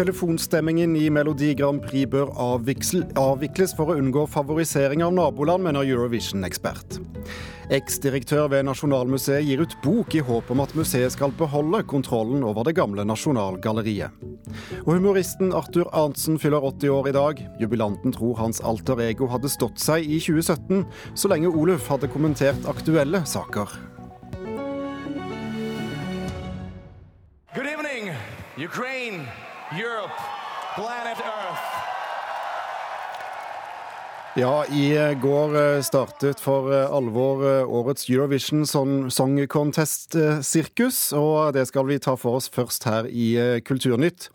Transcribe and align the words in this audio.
Telefonstemmingen 0.00 0.96
i 0.96 1.10
Melodi 1.12 1.50
Grand 1.54 1.82
Prix 1.84 2.08
bør 2.08 2.30
avvikles 2.40 3.74
for 3.76 3.92
å 3.92 3.96
unngå 4.00 4.22
favorisering 4.32 5.02
av 5.04 5.10
naboland, 5.12 5.66
mener 5.66 5.84
Eurovision-ekspert. 5.84 6.96
Eksdirektør 7.76 8.46
ved 8.48 8.64
Nasjonalmuseet 8.64 9.44
gir 9.44 9.60
ut 9.60 9.74
bok 9.84 10.16
i 10.16 10.22
håp 10.24 10.48
om 10.54 10.62
at 10.64 10.72
museet 10.78 11.12
skal 11.12 11.34
beholde 11.36 11.82
kontrollen 11.90 12.46
over 12.48 12.64
det 12.64 12.78
gamle 12.78 13.04
Nasjonalgalleriet. 13.04 14.24
Og 14.86 14.94
humoristen 14.94 15.52
Arthur 15.52 15.92
Arntzen 15.92 16.40
fyller 16.40 16.64
80 16.64 16.96
år 16.96 17.10
i 17.10 17.14
dag. 17.18 17.44
Jubilanten 17.60 18.16
tror 18.16 18.40
hans 18.40 18.64
alter 18.64 19.04
ego 19.04 19.28
hadde 19.28 19.52
stått 19.52 19.84
seg 19.84 20.08
i 20.08 20.16
2017, 20.16 20.80
så 21.12 21.34
lenge 21.34 21.52
Oluf 21.52 21.92
hadde 21.92 22.08
kommentert 22.08 22.72
aktuelle 22.72 23.20
saker. 23.28 23.76
Good 27.52 27.68
evening, 27.68 28.14
Ukraine, 28.56 29.28
Europe, 29.72 30.10
planet 30.74 31.18
Earth. 31.20 31.62
Ja, 34.34 34.64
i 34.66 35.14
går 35.22 35.76
eh, 35.76 35.82
startet 35.82 36.40
for 36.42 36.72
eh, 36.74 36.90
alvor 36.90 37.44
eh, 37.46 37.70
årets 37.70 38.08
Eurovision 38.10 38.66
Song 38.66 39.38
Contest-sirkus, 39.46 41.12
og 41.14 41.54
det 41.54 41.68
skal 41.70 41.86
vi 41.86 42.00
ta 42.02 42.16
for 42.18 42.40
oss 42.40 42.50
først 42.50 42.88
her 42.90 43.06
i 43.06 43.60
Kulturnytt. 43.62 44.30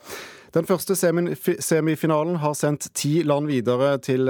Den 0.55 0.63
første 0.63 0.95
semifinalen 0.95 2.37
har 2.39 2.53
sendt 2.55 2.87
ti 2.95 3.17
land 3.27 3.49
videre 3.51 3.97
til 3.99 4.29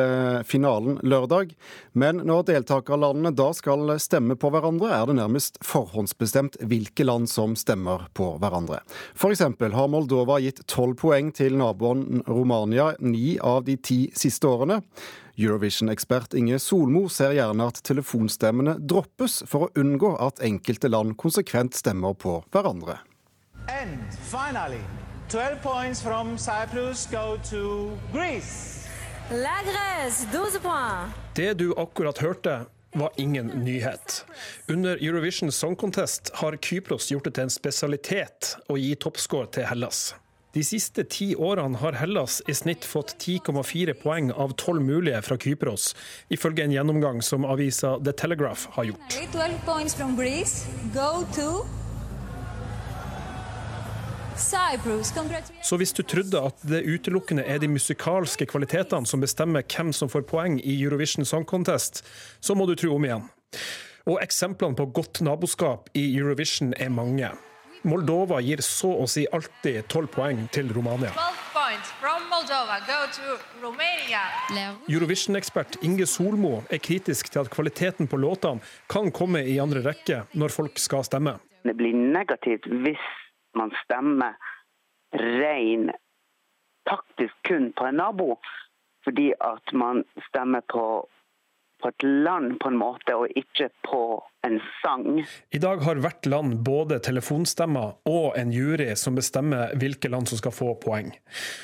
finalen 0.49 0.97
lørdag. 1.05 1.52
Men 1.93 2.23
når 2.25 2.47
deltakerlandene 2.47 3.29
da 3.38 3.52
skal 3.53 3.93
stemme 4.02 4.33
på 4.33 4.49
hverandre, 4.49 4.89
er 4.89 5.05
det 5.05 5.19
nærmest 5.19 5.59
forhåndsbestemt 5.61 6.58
hvilke 6.66 7.05
land 7.05 7.30
som 7.30 7.53
stemmer 7.53 8.08
på 8.17 8.31
hverandre. 8.41 8.81
F.eks. 9.13 9.45
har 9.45 9.91
Moldova 9.94 10.39
gitt 10.41 10.63
tolv 10.66 10.97
poeng 11.03 11.30
til 11.30 11.59
naboen 11.61 12.23
Romania 12.25 12.95
ni 13.00 13.38
av 13.38 13.67
de 13.69 13.78
ti 13.78 14.00
siste 14.17 14.50
årene. 14.50 14.81
Eurovision-ekspert 15.38 16.33
Inge 16.33 16.57
Solmo 16.63 17.05
ser 17.11 17.38
gjerne 17.38 17.69
at 17.69 17.85
telefonstemmene 17.85 18.80
droppes 18.81 19.44
for 19.45 19.67
å 19.67 19.73
unngå 19.78 20.16
at 20.25 20.41
enkelte 20.41 20.89
land 20.89 21.19
konsekvent 21.22 21.78
stemmer 21.78 22.17
på 22.17 22.39
hverandre. 22.50 23.03
And 23.69 24.13
finally, 24.30 24.81
12 25.30 25.62
points 25.62 26.02
from 26.02 26.38
Cyprus 26.38 27.08
go 27.12 27.38
to 27.50 27.92
Greece. 28.14 28.88
La 29.31 29.64
Grèce, 29.64 30.26
12 30.31 30.59
points. 30.62 31.14
Det 31.34 31.54
du 31.54 31.73
akkurat 31.78 32.18
hørte, 32.18 32.66
var 32.94 33.09
ingen 33.16 33.48
nyhet. 33.48 34.26
Under 34.68 34.98
Eurovision 35.08 35.52
Song 35.52 35.76
Contest 35.76 36.31
har 36.34 36.58
Kypros 36.58 37.12
gjort 37.12 37.23
det 37.23 37.34
til 37.36 37.44
en 37.44 37.50
spesialitet 37.50 38.56
å 38.70 38.78
gi 38.78 38.96
toppscore 38.96 39.50
til 39.52 39.66
Hellas. 39.68 40.14
De 40.56 40.64
siste 40.64 41.03
ti 41.03 41.34
årene 41.36 41.81
har 41.81 41.98
Hellas 42.00 42.38
i 42.48 42.53
snitt 42.56 42.86
fått 42.88 43.18
10,4 43.20 43.98
poeng 44.00 44.30
av 44.31 44.53
12 44.56 44.86
mulige 44.86 45.20
fra 45.26 45.36
Kypros, 45.42 45.90
ifølge 46.31 46.64
en 46.64 46.72
gjennomgang 46.72 47.20
som 47.26 47.44
avisa 47.50 47.98
The 48.00 48.14
Telegraph 48.14 48.70
har 48.78 48.94
gjort. 48.94 49.18
Så 54.36 55.78
hvis 55.80 55.94
du 55.95 56.03
trodde 56.03 56.41
at 56.44 56.64
det 56.67 56.83
utelukkende 56.83 57.45
er 57.47 57.59
de 57.64 57.69
musikalske 57.72 58.47
kvalitetene 58.52 59.08
som 59.08 59.23
bestemmer 59.23 59.64
hvem 59.64 59.94
som 59.95 60.11
får 60.11 60.25
poeng 60.28 60.59
i 60.59 60.75
Eurovision 60.83 61.25
Song 61.25 61.45
Contest, 61.47 62.03
så 62.39 62.56
må 62.56 62.67
du 62.67 62.75
tro 62.75 62.95
om 62.95 63.08
igjen. 63.08 63.25
Og 64.06 64.19
eksemplene 64.22 64.78
på 64.78 64.89
godt 64.94 65.23
naboskap 65.25 65.89
i 65.97 66.06
Eurovision 66.17 66.75
er 66.78 66.91
mange. 66.94 67.31
Moldova 67.86 68.41
gir 68.41 68.61
så 68.66 68.91
å 69.03 69.08
si 69.09 69.25
alltid 69.30 69.88
tolv 69.89 70.09
poeng 70.13 70.46
til 70.53 70.72
Romania. 70.73 71.13
Eurovision-ekspert 74.90 75.79
Inge 75.85 76.06
Solmo 76.09 76.63
er 76.69 76.81
kritisk 76.84 77.29
til 77.31 77.44
at 77.44 77.52
kvaliteten 77.53 78.09
på 78.09 78.19
låtene 78.22 78.62
kan 78.91 79.12
komme 79.16 79.44
i 79.46 79.59
andre 79.62 79.85
rekke 79.85 80.23
når 80.34 80.53
folk 80.53 80.81
skal 80.81 81.06
stemme. 81.07 81.38
Det 81.66 81.73
blir 81.78 81.94
negativt 81.94 82.67
hvis 82.85 83.06
man 83.55 83.71
stemmer 83.83 84.33
ren 85.16 85.91
taktisk 86.89 87.35
kun 87.47 87.71
på 87.73 87.85
en 87.85 87.95
nabo, 87.95 88.39
fordi 89.03 89.33
at 89.41 89.73
man 89.73 90.03
stemmer 90.27 90.61
på 90.69 91.07
på 91.81 91.91
et 91.91 92.03
land 92.03 92.59
på 92.59 92.69
en 92.72 92.78
måte, 92.80 93.16
og 93.16 93.31
ikke 93.38 93.69
på 93.86 94.02
en 94.46 94.59
sang. 94.81 95.25
I 95.52 95.62
dag 95.62 95.81
har 95.86 96.00
hvert 96.02 96.25
land 96.30 96.59
både 96.66 97.00
telefonstemmer 97.03 97.96
og 98.09 98.38
en 98.40 98.53
jury 98.53 98.91
som 99.00 99.18
bestemmer 99.18 99.74
hvilke 99.80 100.09
land 100.12 100.30
som 100.30 100.40
skal 100.41 100.53
få 100.56 100.74
poeng. 100.81 101.12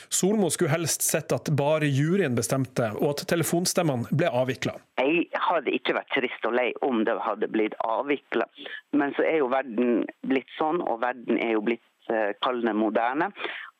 Solmo 0.09 0.49
skulle 0.49 0.73
helst 0.73 1.05
sett 1.05 1.33
at 1.35 1.51
bare 1.57 1.89
juryen 1.89 2.35
bestemte, 2.37 2.91
og 2.99 3.15
at 3.15 3.25
telefonstemmene 3.31 4.09
ble 4.11 4.31
avvikla. 4.41 4.77
Jeg 5.01 5.27
hadde 5.47 5.75
ikke 5.77 5.97
vært 5.97 6.13
trist 6.15 6.47
og 6.49 6.57
lei 6.57 6.69
om 6.85 7.05
det 7.07 7.17
hadde 7.21 7.49
blitt 7.51 7.77
avvikla, 7.85 8.47
men 8.97 9.15
så 9.17 9.25
er 9.27 9.41
jo 9.41 9.51
verden 9.53 10.05
blitt 10.27 10.49
sånn, 10.57 10.81
og 10.81 11.01
verden 11.05 11.41
er 11.41 11.55
jo 11.55 11.65
blitt 11.65 12.13
eh, 12.13 12.33
kallende 12.43 12.75
moderne 12.77 13.31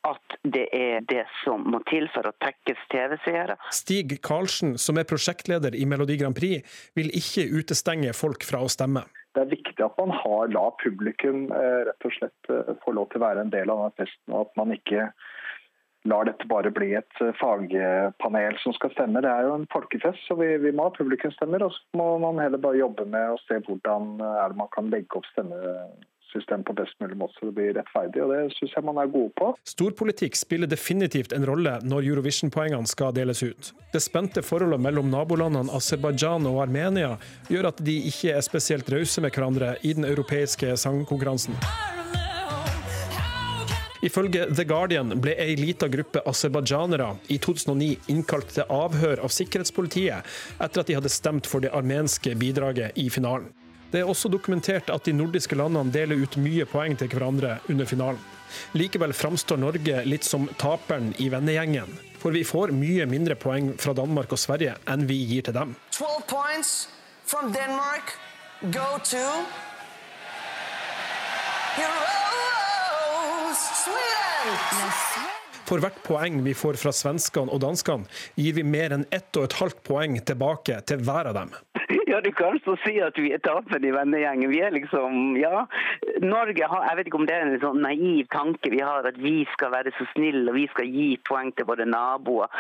at 0.08 0.38
det 0.44 0.68
er 0.74 1.04
det 1.10 1.24
som 1.44 1.64
må 1.74 1.82
til 1.90 2.08
for 2.14 2.28
å 2.28 2.34
tekkes 2.42 2.80
TV-seere. 2.94 3.58
Stig 3.76 4.18
Karlsen, 4.26 4.78
som 4.82 4.98
er 4.98 5.08
prosjektleder 5.10 5.76
i 5.78 5.86
Melodi 5.90 6.18
Grand 6.22 6.38
Prix, 6.38 6.66
vil 6.98 7.12
ikke 7.18 7.48
utestenge 7.54 8.14
folk 8.18 8.46
fra 8.48 8.64
å 8.66 8.72
stemme. 8.72 9.06
Det 9.36 9.46
er 9.46 9.52
viktig 9.54 9.84
at 9.86 10.00
man 10.00 10.12
har 10.16 10.50
la 10.52 10.66
publikum 10.82 11.46
eh, 11.56 11.84
rett 11.88 12.08
og 12.08 12.16
slett 12.18 12.52
eh, 12.52 12.74
få 12.84 12.96
lov 12.98 13.12
til 13.12 13.22
å 13.22 13.28
være 13.28 13.46
en 13.46 13.54
del 13.54 13.72
av 13.72 13.86
denne 13.86 14.00
festen, 14.02 14.34
og 14.34 14.50
at 14.50 14.60
man 14.60 14.74
ikke 14.76 15.06
lar 16.10 16.26
dette 16.26 16.48
bare 16.50 16.74
bli 16.74 16.90
et 16.98 17.22
eh, 17.24 17.32
fagpanel 17.40 18.58
som 18.64 18.76
skal 18.76 18.92
stemme. 18.96 19.22
Det 19.24 19.32
er 19.32 19.48
jo 19.48 19.56
en 19.60 19.70
folkefest, 19.72 20.26
så 20.28 20.36
vi, 20.42 20.50
vi 20.66 20.74
må 20.76 20.90
ha 20.90 20.96
publikumsstemmer. 20.98 21.64
Og 21.64 21.78
så 21.78 22.02
må 22.02 22.10
man 22.26 22.42
heller 22.44 22.60
bare 22.60 22.82
jobbe 22.82 23.06
med 23.14 23.36
å 23.36 23.40
se 23.46 23.62
hvordan 23.70 24.18
er 24.20 24.52
det 24.52 24.60
man 24.60 24.74
kan 24.76 24.92
legge 24.92 25.22
opp 25.22 25.30
stemme 25.32 25.62
system 26.34 26.64
på 26.68 26.76
best 26.78 26.98
mulig 27.04 27.18
måte 27.20 27.38
så 27.40 27.50
det 27.50 27.56
blir 27.58 27.74
rettferdig. 27.78 28.24
og 28.24 28.34
Det 28.34 28.56
syns 28.58 28.76
jeg 28.78 28.88
man 28.88 29.00
er 29.02 29.12
gode 29.12 29.32
på. 29.40 29.52
Storpolitikk 29.68 30.38
spiller 30.40 30.70
definitivt 30.72 31.36
en 31.36 31.48
rolle 31.48 31.78
når 31.84 32.10
Eurovision-poengene 32.12 32.90
skal 32.90 33.16
deles 33.16 33.44
ut. 33.44 33.72
Det 33.94 34.04
spente 34.04 34.44
forholdet 34.46 34.82
mellom 34.82 35.12
nabolandene 35.12 35.74
Aserbajdsjan 35.78 36.48
og 36.50 36.62
Armenia 36.66 37.16
gjør 37.52 37.72
at 37.72 37.82
de 37.86 37.98
ikke 38.12 38.36
er 38.36 38.46
spesielt 38.46 38.90
rause 38.92 39.24
med 39.24 39.36
hverandre 39.36 39.76
i 39.84 39.96
den 39.98 40.08
europeiske 40.08 40.76
sangkonkurransen. 40.80 41.58
Ifølge 44.02 44.48
The 44.50 44.66
Guardian 44.66 45.14
ble 45.22 45.36
ei 45.38 45.54
lita 45.60 45.86
gruppe 45.92 46.24
aserbajdsjanere 46.26 47.12
i 47.30 47.38
2009 47.38 47.90
innkalt 48.10 48.50
til 48.56 48.66
avhør 48.74 49.22
av 49.22 49.34
sikkerhetspolitiet 49.34 50.32
etter 50.58 50.82
at 50.82 50.90
de 50.90 50.96
hadde 50.98 51.12
stemt 51.14 51.50
for 51.50 51.62
det 51.62 51.70
armenske 51.78 52.34
bidraget 52.42 52.98
i 52.98 53.12
finalen. 53.14 53.52
Det 53.92 54.00
er 54.00 54.08
også 54.08 54.30
dokumentert 54.32 54.90
at 54.94 55.04
de 55.04 55.14
nordiske 55.16 55.56
landene 55.60 55.92
deler 55.92 56.22
ut 56.24 56.38
mye 56.40 56.66
poeng 56.70 56.96
til 57.00 57.12
hverandre 57.12 57.58
under 57.70 57.90
finalen. 57.90 58.22
Likevel 58.76 59.14
framstår 59.16 59.60
Norge 59.60 60.04
litt 60.08 60.28
som 60.28 60.48
taperen 60.60 61.14
i 61.20 61.30
vennegjengen. 61.32 61.92
For 62.22 62.36
vi 62.36 62.44
får 62.48 62.72
mye 62.76 63.08
mindre 63.10 63.36
poeng 63.40 63.74
fra 63.82 63.96
Danmark 63.98 64.32
og 64.32 64.40
Sverige 64.40 64.76
enn 64.92 65.08
vi 65.10 65.18
gir 65.32 65.48
til 65.48 65.58
dem. 65.58 65.76
12 65.96 66.24
points 66.30 66.72
from 67.26 67.52
Denmark 67.56 68.16
go 68.72 69.00
to 69.04 69.26
Heroes 71.76 73.62
Sweden! 73.84 75.31
For 75.72 75.80
hvert 75.80 76.02
poeng 76.04 76.42
vi 76.44 76.52
får 76.52 76.76
fra 76.82 76.92
svenskene 76.92 77.48
og 77.56 77.62
danskene, 77.64 78.04
gir 78.36 78.58
vi 78.58 78.64
mer 78.68 78.92
enn 78.92 79.06
ett 79.16 79.32
og 79.40 79.48
et 79.48 79.54
halvt 79.56 79.78
poeng 79.88 80.18
tilbake 80.20 80.82
til 80.84 81.06
hver 81.08 81.30
av 81.32 81.38
dem. 81.38 81.54
Ja, 82.12 82.20
du 82.20 82.28
kan 82.36 82.58
så 82.66 82.74
si 82.84 82.98
at 83.00 83.16
vi 83.16 83.30
er 83.32 83.40
taperen 83.40 83.86
i 83.88 83.94
vennegjengen. 83.96 84.52
Vi 84.52 84.60
er 84.60 84.74
liksom, 84.76 85.38
ja. 85.40 85.62
Norge 86.20 86.68
har, 86.68 86.84
jeg 86.90 86.98
vet 86.98 87.08
ikke 87.08 87.22
om 87.22 87.28
det 87.30 87.38
er 87.38 87.46
en 87.46 87.62
sånn 87.64 87.80
naiv 87.86 88.28
tanke 88.36 88.74
vi 88.74 88.82
har, 88.84 89.08
at 89.08 89.16
vi 89.24 89.46
skal 89.54 89.72
være 89.72 89.96
så 89.96 90.10
snille 90.12 90.44
og 90.52 90.60
vi 90.60 90.68
skal 90.74 90.92
gi 90.92 91.08
poeng 91.30 91.54
til 91.56 91.70
våre 91.72 91.88
naboer, 91.88 92.52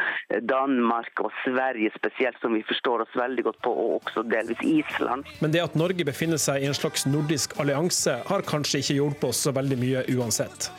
Danmark 0.47 1.25
og 1.25 1.35
Sverige 1.43 1.91
spesielt, 1.97 2.39
som 2.39 2.55
vi 2.55 2.63
forstår 2.63 3.03
oss 3.03 3.19
veldig 3.19 3.49
godt 3.49 3.61
på, 3.67 3.75
og 3.75 3.99
også 3.99 4.23
delvis 4.31 4.63
Island. 4.63 5.27
Men 5.43 5.51
det 5.51 5.65
at 5.67 5.75
Norge 5.75 6.07
befinner 6.07 6.39
seg 6.39 6.63
i 6.63 6.71
en 6.71 6.77
slags 6.77 7.03
nordisk 7.11 7.59
allianse, 7.59 8.21
har 8.31 8.47
kanskje 8.47 8.85
ikke 8.85 9.01
hjulpet 9.01 9.33
oss 9.33 9.43
så 9.49 9.57
veldig 9.59 9.83
mye 9.83 10.07
uansett. 10.15 10.71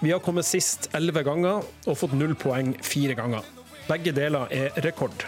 Vi 0.00 0.12
har 0.12 0.20
kommet 0.22 0.46
sist 0.46 0.90
elleve 0.94 1.24
ganger 1.26 1.64
og 1.86 1.96
fått 1.98 2.14
null 2.14 2.36
poeng 2.38 2.70
fire 2.86 3.16
ganger. 3.18 3.42
Begge 3.88 4.12
deler 4.14 4.46
er 4.54 4.78
rekord. 4.84 5.26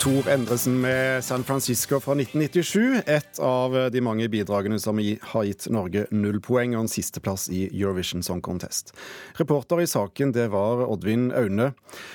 Tor 0.00 0.28
Endresen 0.28 0.80
med 0.80 1.24
San 1.24 1.44
Francisco 1.44 2.00
fra 2.00 2.14
1997. 2.14 3.02
Et 3.06 3.38
av 3.38 3.74
de 3.92 4.00
mange 4.00 4.28
bidragene 4.32 4.78
som 4.80 4.96
har 4.96 5.44
gitt 5.44 5.66
Norge 5.68 6.06
null 6.08 6.38
poeng 6.40 6.72
og 6.72 6.86
en 6.86 6.88
sisteplass 6.88 7.50
i 7.52 7.66
Eurovision 7.68 8.24
Song 8.24 8.40
Contest. 8.40 8.94
Reporter 9.36 9.82
i 9.84 9.88
saken 9.90 10.32
det 10.32 10.46
var 10.54 10.86
Oddvin 10.86 11.28
Aune. 11.36 11.74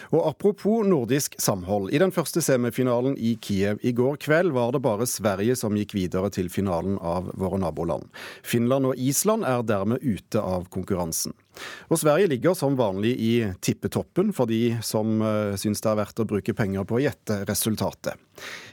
Og 0.10 0.26
apropos 0.32 0.82
nordisk 0.90 1.38
samhold. 1.38 1.92
I 1.94 2.02
den 2.02 2.16
første 2.16 2.42
semifinalen 2.42 3.20
i 3.22 3.36
Kiev 3.38 3.78
i 3.86 3.94
går 3.94 4.18
kveld 4.18 4.58
var 4.58 4.74
det 4.74 4.82
bare 4.82 5.06
Sverige 5.06 5.54
som 5.54 5.78
gikk 5.78 5.94
videre 5.94 6.34
til 6.34 6.50
finalen 6.50 6.98
av 6.98 7.30
våre 7.38 7.62
naboland. 7.62 8.10
Finland 8.42 8.90
og 8.90 8.98
Island 8.98 9.46
er 9.46 9.62
dermed 9.62 10.02
ute 10.02 10.42
av 10.42 10.66
konkurransen. 10.74 11.38
Og 11.90 12.00
Sverige 12.02 12.30
ligger 12.32 12.58
som 12.58 12.78
vanlig 12.80 13.14
i 13.22 13.34
tippetoppen 13.64 14.34
for 14.36 14.50
de 14.50 14.78
som 14.86 15.22
uh, 15.22 15.56
syns 15.60 15.84
det 15.84 15.92
er 15.92 16.02
verdt 16.02 16.22
å 16.24 16.28
bruke 16.30 16.58
penger 16.58 16.88
på 16.88 17.00
å 17.00 17.04
gjette 17.06 17.44
resultatet. 17.50 18.20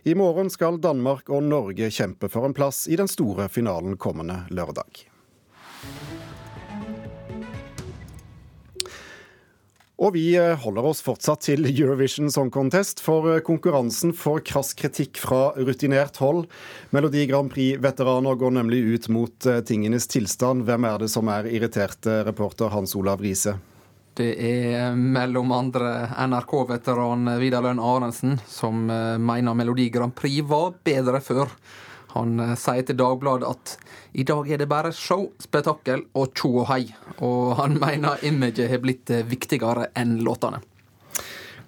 I 0.09 0.17
morgen 0.19 0.51
skal 0.51 0.81
Danmark 0.83 1.31
og 1.31 1.47
Norge 1.47 1.93
kjempe 1.95 2.31
for 2.33 2.49
en 2.49 2.57
plass 2.57 2.85
i 2.91 2.99
den 2.99 3.11
store 3.11 3.49
finalen 3.53 3.99
kommende 4.01 4.43
lørdag. 4.51 5.12
Og 10.01 10.15
vi 10.17 10.33
eh, 10.41 10.57
holder 10.57 10.87
oss 10.89 11.03
fortsatt 11.05 11.45
til 11.45 11.67
Eurovision 11.69 12.31
Song 12.33 12.51
Contest, 12.53 13.03
for 13.05 13.29
eh, 13.29 13.43
konkurransen 13.45 14.15
får 14.17 14.41
krass 14.49 14.73
kritikk 14.79 15.21
fra 15.21 15.51
rutinert 15.59 16.17
hold. 16.23 16.47
Melodi 16.97 17.27
Grand 17.29 17.53
Prix-veteraner 17.53 18.39
går 18.41 18.57
nemlig 18.57 18.81
ut 18.95 19.11
mot 19.13 19.47
eh, 19.47 19.61
tingenes 19.69 20.09
tilstand. 20.09 20.65
Hvem 20.69 20.89
er 20.89 21.05
det 21.05 21.11
som 21.13 21.29
er 21.33 21.51
irriterte, 21.51 22.23
reporter 22.27 22.73
Hans 22.73 22.97
Olav 22.97 23.21
Riise? 23.23 23.59
Det 24.17 24.33
er 24.45 24.97
mellom 24.97 25.55
andre 25.57 25.93
NRK-veteran 26.21 27.31
Vidar 27.41 27.65
Lønn 27.65 27.81
Arensen, 27.81 28.35
som 28.45 28.85
mener 28.85 29.57
Melodi 29.57 29.87
Grand 29.93 30.13
Prix 30.13 30.45
var 30.45 30.75
bedre 30.85 31.23
før. 31.25 31.49
Han 32.13 32.41
eh, 32.41 32.55
sier 32.61 32.85
til 32.87 32.99
Dagbladet 32.99 33.49
at 33.49 33.77
i 34.13 34.25
dag 34.29 34.51
er 34.51 34.61
det 34.61 34.69
bare 34.71 34.93
show, 34.97 35.31
spetakkel 35.41 36.05
og 36.19 36.35
tjo 36.37 36.51
og 36.63 36.69
hei. 36.73 36.83
Og 37.25 37.55
han 37.61 37.79
mener 37.85 38.23
imaget 38.27 38.71
har 38.71 38.83
blitt 38.85 39.13
eh, 39.13 39.25
viktigere 39.29 39.89
enn 39.99 40.19
låtene. 40.27 40.63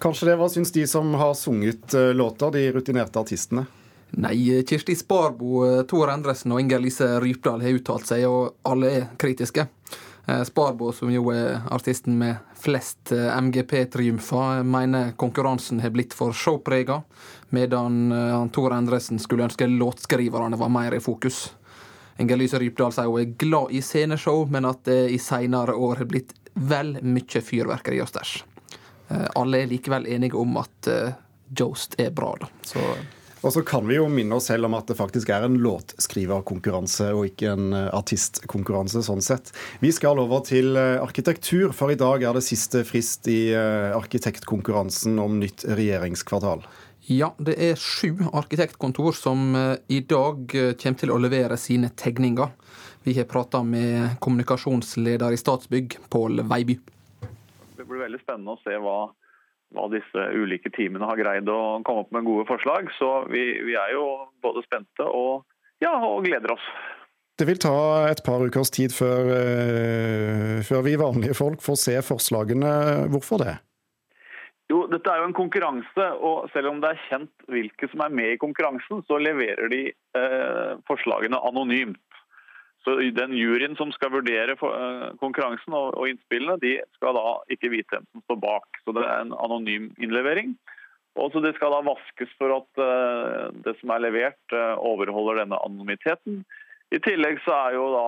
Kanskje 0.01 0.29
det. 0.29 0.37
Hva 0.39 0.49
syns 0.51 0.73
de 0.75 0.83
som 0.89 1.13
har 1.17 1.33
sunget 1.39 1.93
låta, 1.93 2.11
låter, 2.13 2.57
de 2.57 2.71
rutinerte 2.75 3.21
artistene? 3.21 3.65
Nei, 4.15 4.63
Kirsti 4.67 4.93
Sparbo, 4.95 5.63
Tor 5.89 6.11
Endresen 6.13 6.53
og 6.53 6.61
Inger 6.61 6.83
Lise 6.83 7.07
Rypdal 7.19 7.63
har 7.63 7.79
uttalt 7.79 8.07
seg, 8.07 8.23
og 8.29 8.53
alle 8.67 8.91
er 8.91 9.07
kritiske. 9.19 9.65
Sparbo, 10.47 10.91
som 10.95 11.11
jo 11.11 11.25
er 11.33 11.65
artisten 11.73 12.15
med 12.19 12.37
flest 12.65 13.11
MGP-triumfer, 13.13 14.63
mener 14.65 15.11
konkurransen 15.21 15.79
har 15.83 15.93
blitt 15.93 16.15
for 16.17 16.33
showprega 16.33 17.01
medan 17.53 18.11
uh, 18.11 18.47
Tor 18.53 18.73
Endresen 18.73 19.21
skulle 19.21 19.45
ønske 19.45 19.67
låtskriverne 19.69 20.57
var 20.57 20.71
mer 20.73 20.97
i 20.97 20.99
fokus. 21.03 21.53
Inger 22.17 22.39
Lyse 22.41 22.59
Rypdal 22.59 22.95
sier 22.95 23.11
hun 23.11 23.21
er 23.21 23.35
glad 23.37 23.75
i 23.75 23.83
sceneshow, 23.85 24.47
men 24.49 24.65
at 24.65 24.81
det 24.89 24.97
i 25.13 25.19
seinere 25.21 25.75
år 25.75 26.01
har 26.01 26.09
blitt 26.09 26.33
vel 26.55 26.95
mye 27.03 27.43
fyrverkeri 27.43 28.01
og 28.01 28.09
stæsj. 28.09 28.39
Uh, 29.11 29.27
alle 29.37 29.61
er 29.61 29.71
likevel 29.71 30.09
enige 30.17 30.41
om 30.41 30.57
at 30.63 30.91
Jost 31.55 31.99
er 32.01 32.09
bra, 32.09 32.33
da. 32.41 32.49
Så 32.65 32.81
og 33.45 33.53
så 33.53 33.61
kan 33.65 33.85
vi 33.87 33.99
jo 33.99 34.07
minne 34.11 34.39
oss 34.39 34.49
selv 34.49 34.67
om 34.67 34.75
at 34.77 34.89
det 34.89 34.97
faktisk 34.97 35.29
er 35.31 35.45
en 35.45 35.59
låtskriverkonkurranse 35.61 37.11
og 37.13 37.29
ikke 37.29 37.53
en 37.53 37.75
artistkonkurranse. 37.77 39.03
sånn 39.05 39.21
sett. 39.21 39.53
Vi 39.79 39.93
skal 39.93 40.19
over 40.19 40.41
til 40.47 40.75
arkitektur, 40.77 41.71
for 41.77 41.93
i 41.93 41.99
dag 41.99 42.25
er 42.25 42.33
det 42.33 42.43
siste 42.45 42.81
frist 42.87 43.29
i 43.29 43.53
arkitektkonkurransen 43.53 45.21
om 45.21 45.39
nytt 45.39 45.67
regjeringskvartal. 45.69 46.65
Ja, 47.05 47.35
det 47.37 47.53
er 47.61 47.77
sju 47.77 48.17
arkitektkontor 48.33 49.13
som 49.13 49.53
eh, 49.55 49.75
i 49.93 49.99
dag 50.01 50.49
eh, 50.57 50.71
kommer 50.73 50.97
til 50.97 51.11
å 51.13 51.19
levere 51.21 51.57
sine 51.61 51.91
tegninger. 51.93 52.49
Vi 53.05 53.13
har 53.19 53.27
prata 53.29 53.61
med 53.61 54.15
kommunikasjonsleder 54.25 55.35
i 55.35 55.37
Statsbygg, 55.37 55.99
Pål 56.09 56.41
Veiby. 56.49 56.79
Det 57.77 57.85
blir 57.85 58.01
veldig 58.07 58.21
spennende 58.23 58.55
å 58.55 58.61
se 58.63 58.79
hva, 58.81 58.95
hva, 59.73 59.87
disse 59.93 60.27
ulike 60.35 60.71
teamene 60.75 61.07
har 61.09 61.19
greid 61.19 61.49
å 61.49 61.79
komme 61.85 62.05
opp 62.05 62.13
med 62.15 62.27
gode 62.27 62.45
forslag. 62.49 62.91
Så 62.99 63.25
vi, 63.31 63.47
vi 63.65 63.77
er 63.79 63.95
jo 63.95 64.05
både 64.45 64.63
spente 64.67 65.07
og, 65.07 65.45
ja, 65.83 65.95
og 65.97 66.25
gleder 66.27 66.55
oss. 66.55 66.67
Det 67.35 67.49
vil 67.49 67.59
ta 67.59 67.75
et 68.07 68.21
par 68.23 68.43
ukers 68.45 68.71
tid 68.71 68.93
før, 68.95 69.27
uh, 69.27 70.59
før 70.63 70.85
vi 70.85 70.95
vanlige 70.99 71.35
folk 71.35 71.63
får 71.63 71.79
se 71.81 71.95
forslagene. 72.07 72.71
Hvorfor 73.11 73.43
det? 73.43 73.57
Jo, 74.71 74.85
dette 74.89 75.11
er 75.11 75.19
jo 75.21 75.27
en 75.27 75.37
konkurranse, 75.37 76.05
og 76.25 76.47
selv 76.53 76.71
om 76.71 76.79
det 76.81 76.93
er 76.93 77.03
kjent 77.05 77.43
hvilke 77.53 77.89
som 77.91 78.01
er 78.01 78.15
med 78.17 78.31
i 78.33 78.39
konkurransen, 78.41 79.03
så 79.05 79.19
leverer 79.21 79.69
de 79.69 79.81
uh, 80.17 80.79
forslagene 80.87 81.37
anonymt. 81.51 82.01
Så 82.85 82.95
Den 83.17 83.33
juryen 83.33 83.73
som 83.79 83.89
skal 83.95 84.13
vurdere 84.13 84.53
eh, 84.53 85.07
konkurransen 85.17 85.73
og, 85.73 86.03
innspillene, 86.05 86.59
de 86.61 86.77
skal 86.99 87.17
da 87.17 87.39
ikke 87.49 87.71
vite 87.73 87.97
hvem 87.97 88.05
som 88.11 88.21
står 88.27 88.41
bak. 88.43 88.81
Så 88.85 88.93
Det 88.93 89.01
er 89.01 89.23
en 89.23 89.33
anonym 89.33 89.89
innlevering. 89.97 90.53
Og 91.17 91.31
så 91.31 91.41
Det 91.41 91.55
skal 91.55 91.73
da 91.73 91.81
vaskes 91.89 92.29
for 92.37 92.53
at 92.59 92.83
eh, 92.85 93.49
det 93.65 93.73
som 93.79 93.89
er 93.89 94.05
levert, 94.05 94.45
eh, 94.53 94.75
overholder 94.77 95.41
denne 95.41 95.57
anonymiteten. 95.65 96.43
I 96.93 97.01
tillegg 97.01 97.41
så 97.41 97.57
er 97.57 97.79
jo 97.79 97.89
da 97.95 98.05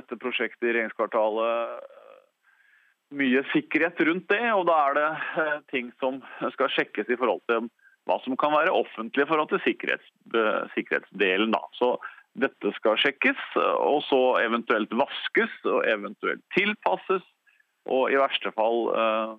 dette 0.00 0.16
prosjektet 0.18 0.64
i 0.64 0.72
regjeringskvartalet 0.72 1.92
mye 3.16 3.42
sikkerhet 3.52 4.00
rundt 4.08 4.28
det. 4.32 4.44
Og 4.56 4.64
da 4.70 4.76
er 4.86 4.96
det 4.96 5.10
ting 5.72 5.92
som 6.00 6.22
skal 6.56 6.72
sjekkes 6.72 7.12
i 7.12 7.18
forhold 7.20 7.44
til 7.50 7.68
hva 8.06 8.16
som 8.24 8.38
kan 8.38 8.54
være 8.54 8.72
offentlig 8.72 9.26
i 9.26 9.28
forhold 9.28 9.50
til 9.50 9.60
sikkerhets, 9.66 10.08
sikkerhetsdelen. 10.72 11.52
Da. 11.52 11.60
Så 11.74 11.98
dette 12.42 12.72
skal 12.76 12.98
sjekkes, 13.00 13.40
og 13.56 14.02
så 14.08 14.20
eventuelt 14.42 14.92
vaskes 14.94 15.52
og 15.64 15.82
eventuelt 15.88 16.44
tilpasses. 16.56 17.24
Og 17.86 18.10
i 18.10 18.18
verste 18.18 18.50
fall 18.56 18.88
eh, 18.98 19.34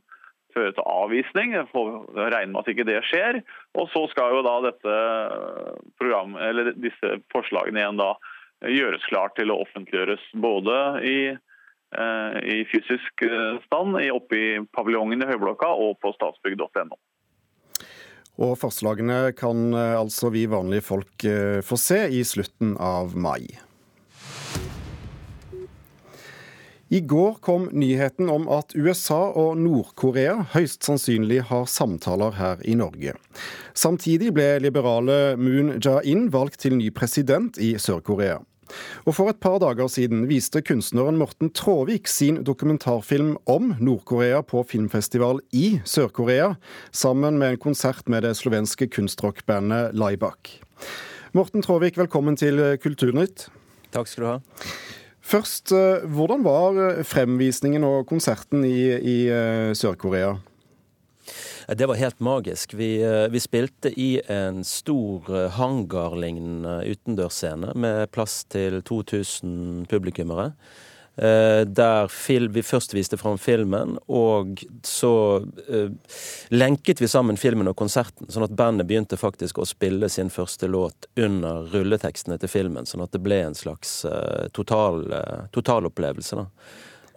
føre 0.56 0.76
til 0.76 0.88
avvisning. 0.88 1.56
Jeg 1.58 1.70
får 1.74 1.92
regne 2.16 2.54
med 2.54 2.62
at 2.62 2.72
ikke 2.72 2.88
det 2.88 3.02
skjer. 3.10 3.42
Og 3.78 3.90
så 3.92 4.06
skal 4.14 4.38
jo 4.38 4.46
da 4.46 4.56
dette 4.70 4.96
program, 6.00 6.38
eller 6.40 6.72
disse 6.80 7.18
forslagene 7.34 7.84
igjen 7.84 8.00
da 8.00 8.14
gjøres 8.72 9.04
klart 9.12 9.36
til 9.38 9.52
å 9.54 9.60
offentliggjøres 9.68 10.24
både 10.42 10.78
i 11.06 11.20
Eh, 11.96 12.40
i 12.44 12.66
fysisk 12.68 13.24
eh, 13.24 13.60
stand 13.64 13.96
oppe 14.12 14.36
i 14.36 14.48
paviljongen 14.76 15.24
i 15.24 15.28
Høyblokka 15.30 15.70
og 15.72 15.96
på 16.04 16.12
statsbygg.no. 16.18 16.98
Og 18.38 18.58
forslagene 18.62 19.32
kan 19.38 19.72
eh, 19.74 19.96
altså 20.00 20.32
vi 20.34 20.48
vanlige 20.50 20.86
folk 20.86 21.30
få 21.66 21.80
se 21.82 22.04
i 22.14 22.22
slutten 22.28 22.76
av 22.78 23.18
mai. 23.18 23.58
I 26.90 27.02
går 27.04 27.34
kom 27.44 27.66
nyheten 27.76 28.30
om 28.32 28.46
at 28.48 28.72
USA 28.76 29.20
og 29.36 29.58
Nord-Korea 29.60 30.38
høyst 30.54 30.88
sannsynlig 30.88 31.42
har 31.50 31.66
samtaler 31.68 32.38
her 32.38 32.62
i 32.64 32.78
Norge. 32.80 33.12
Samtidig 33.76 34.32
ble 34.38 34.54
liberale 34.64 35.36
Moon 35.36 35.74
Jae-in 35.84 36.30
valgt 36.32 36.62
til 36.64 36.78
ny 36.80 36.88
president 36.96 37.60
i 37.60 37.74
Sør-Korea. 37.76 38.40
Og 39.06 39.16
For 39.18 39.32
et 39.32 39.40
par 39.44 39.60
dager 39.64 39.90
siden 39.92 40.26
viste 40.30 40.62
kunstneren 40.66 41.20
Morten 41.20 41.52
Tråvik 41.56 42.10
sin 42.12 42.42
dokumentarfilm 42.48 43.36
om 43.50 43.74
Nord-Korea 43.80 44.44
på 44.46 44.64
filmfestival 44.68 45.42
i 45.56 45.80
Sør-Korea, 45.86 46.56
sammen 46.92 47.40
med 47.40 47.56
en 47.56 47.64
konsert 47.70 48.10
med 48.10 48.26
det 48.28 48.36
slovenske 48.40 48.90
kunstrockbandet 48.92 49.96
Laibak. 49.98 50.58
Morten 51.38 51.64
Tråvik, 51.66 51.98
velkommen 51.98 52.38
til 52.40 52.60
Kulturnytt. 52.84 53.48
Takk 53.94 54.10
skal 54.12 54.24
du 54.24 54.30
ha. 54.30 54.38
Først, 55.28 55.74
eh, 55.76 56.06
hvordan 56.08 56.44
var 56.46 57.04
fremvisningen 57.04 57.84
og 57.84 58.06
konserten 58.08 58.64
i, 58.64 58.96
i 58.96 59.18
eh, 59.28 59.74
Sør-Korea? 59.76 60.38
Det 61.76 61.86
var 61.86 61.96
helt 61.96 62.20
magisk. 62.20 62.74
Vi, 62.74 63.04
eh, 63.04 63.28
vi 63.28 63.40
spilte 63.40 63.90
i 64.00 64.22
en 64.28 64.64
stor 64.64 65.36
eh, 65.36 65.50
hangarlignende 65.52 66.86
utendørsscene 66.88 67.74
med 67.76 68.12
plass 68.16 68.46
til 68.48 68.80
2000 68.88 69.84
publikummere. 69.92 70.54
Eh, 71.18 71.66
der 71.68 72.08
vi 72.48 72.64
først 72.64 72.94
viste 72.94 73.18
fram 73.18 73.38
filmen, 73.38 73.98
og 74.08 74.64
så 74.84 75.44
lenket 76.50 77.02
vi 77.02 77.08
sammen 77.08 77.38
filmen 77.38 77.68
og 77.68 77.76
konserten. 77.76 78.32
Sånn 78.32 78.48
at 78.48 78.56
bandet 78.56 78.88
begynte 78.88 79.20
faktisk 79.20 79.60
å 79.60 79.68
spille 79.68 80.08
sin 80.10 80.30
første 80.30 80.72
låt 80.72 81.10
under 81.18 81.68
rulletekstene 81.74 82.40
til 82.40 82.48
filmen. 82.50 82.86
Sånn 82.86 83.04
at 83.04 83.12
det 83.12 83.26
ble 83.26 83.42
en 83.44 83.56
slags 83.58 84.06
total, 84.54 85.04
totalopplevelse. 85.52 86.36
da. 86.36 86.48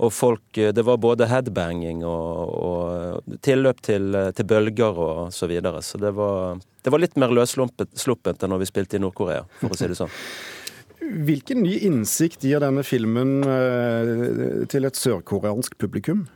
Og 0.00 0.12
folk 0.14 0.58
eh, 0.58 0.72
Det 0.76 0.84
var 0.86 1.00
både 1.02 1.28
headbanging 1.30 2.04
og, 2.08 2.54
og 2.56 3.36
tilløp 3.44 3.82
til, 3.84 4.16
til, 4.36 4.48
bølger 4.48 5.02
og 5.04 5.34
så 5.36 5.48
videre. 5.50 5.82
Så 5.84 6.00
det 6.00 6.14
var, 6.16 6.60
det 6.84 6.94
var 6.94 7.02
litt 7.02 7.18
mer 7.20 7.34
løssluppent 7.36 8.42
enn 8.42 8.54
når 8.54 8.64
vi 8.64 8.70
spilte 8.70 8.98
i 8.98 9.02
Nord-Korea, 9.02 9.44
for 9.60 9.76
å 9.76 9.78
si 9.78 9.90
det 9.90 9.98
sånn. 10.00 10.14
Hvilken 11.00 11.64
ny 11.64 11.78
innsikt 11.88 12.44
gir 12.46 12.60
denne 12.62 12.84
filmen 12.86 13.40
eh, 13.42 14.12
til 14.70 14.86
et 14.86 14.98
sørkoreansk 14.98 15.78
publikum? 15.80 16.28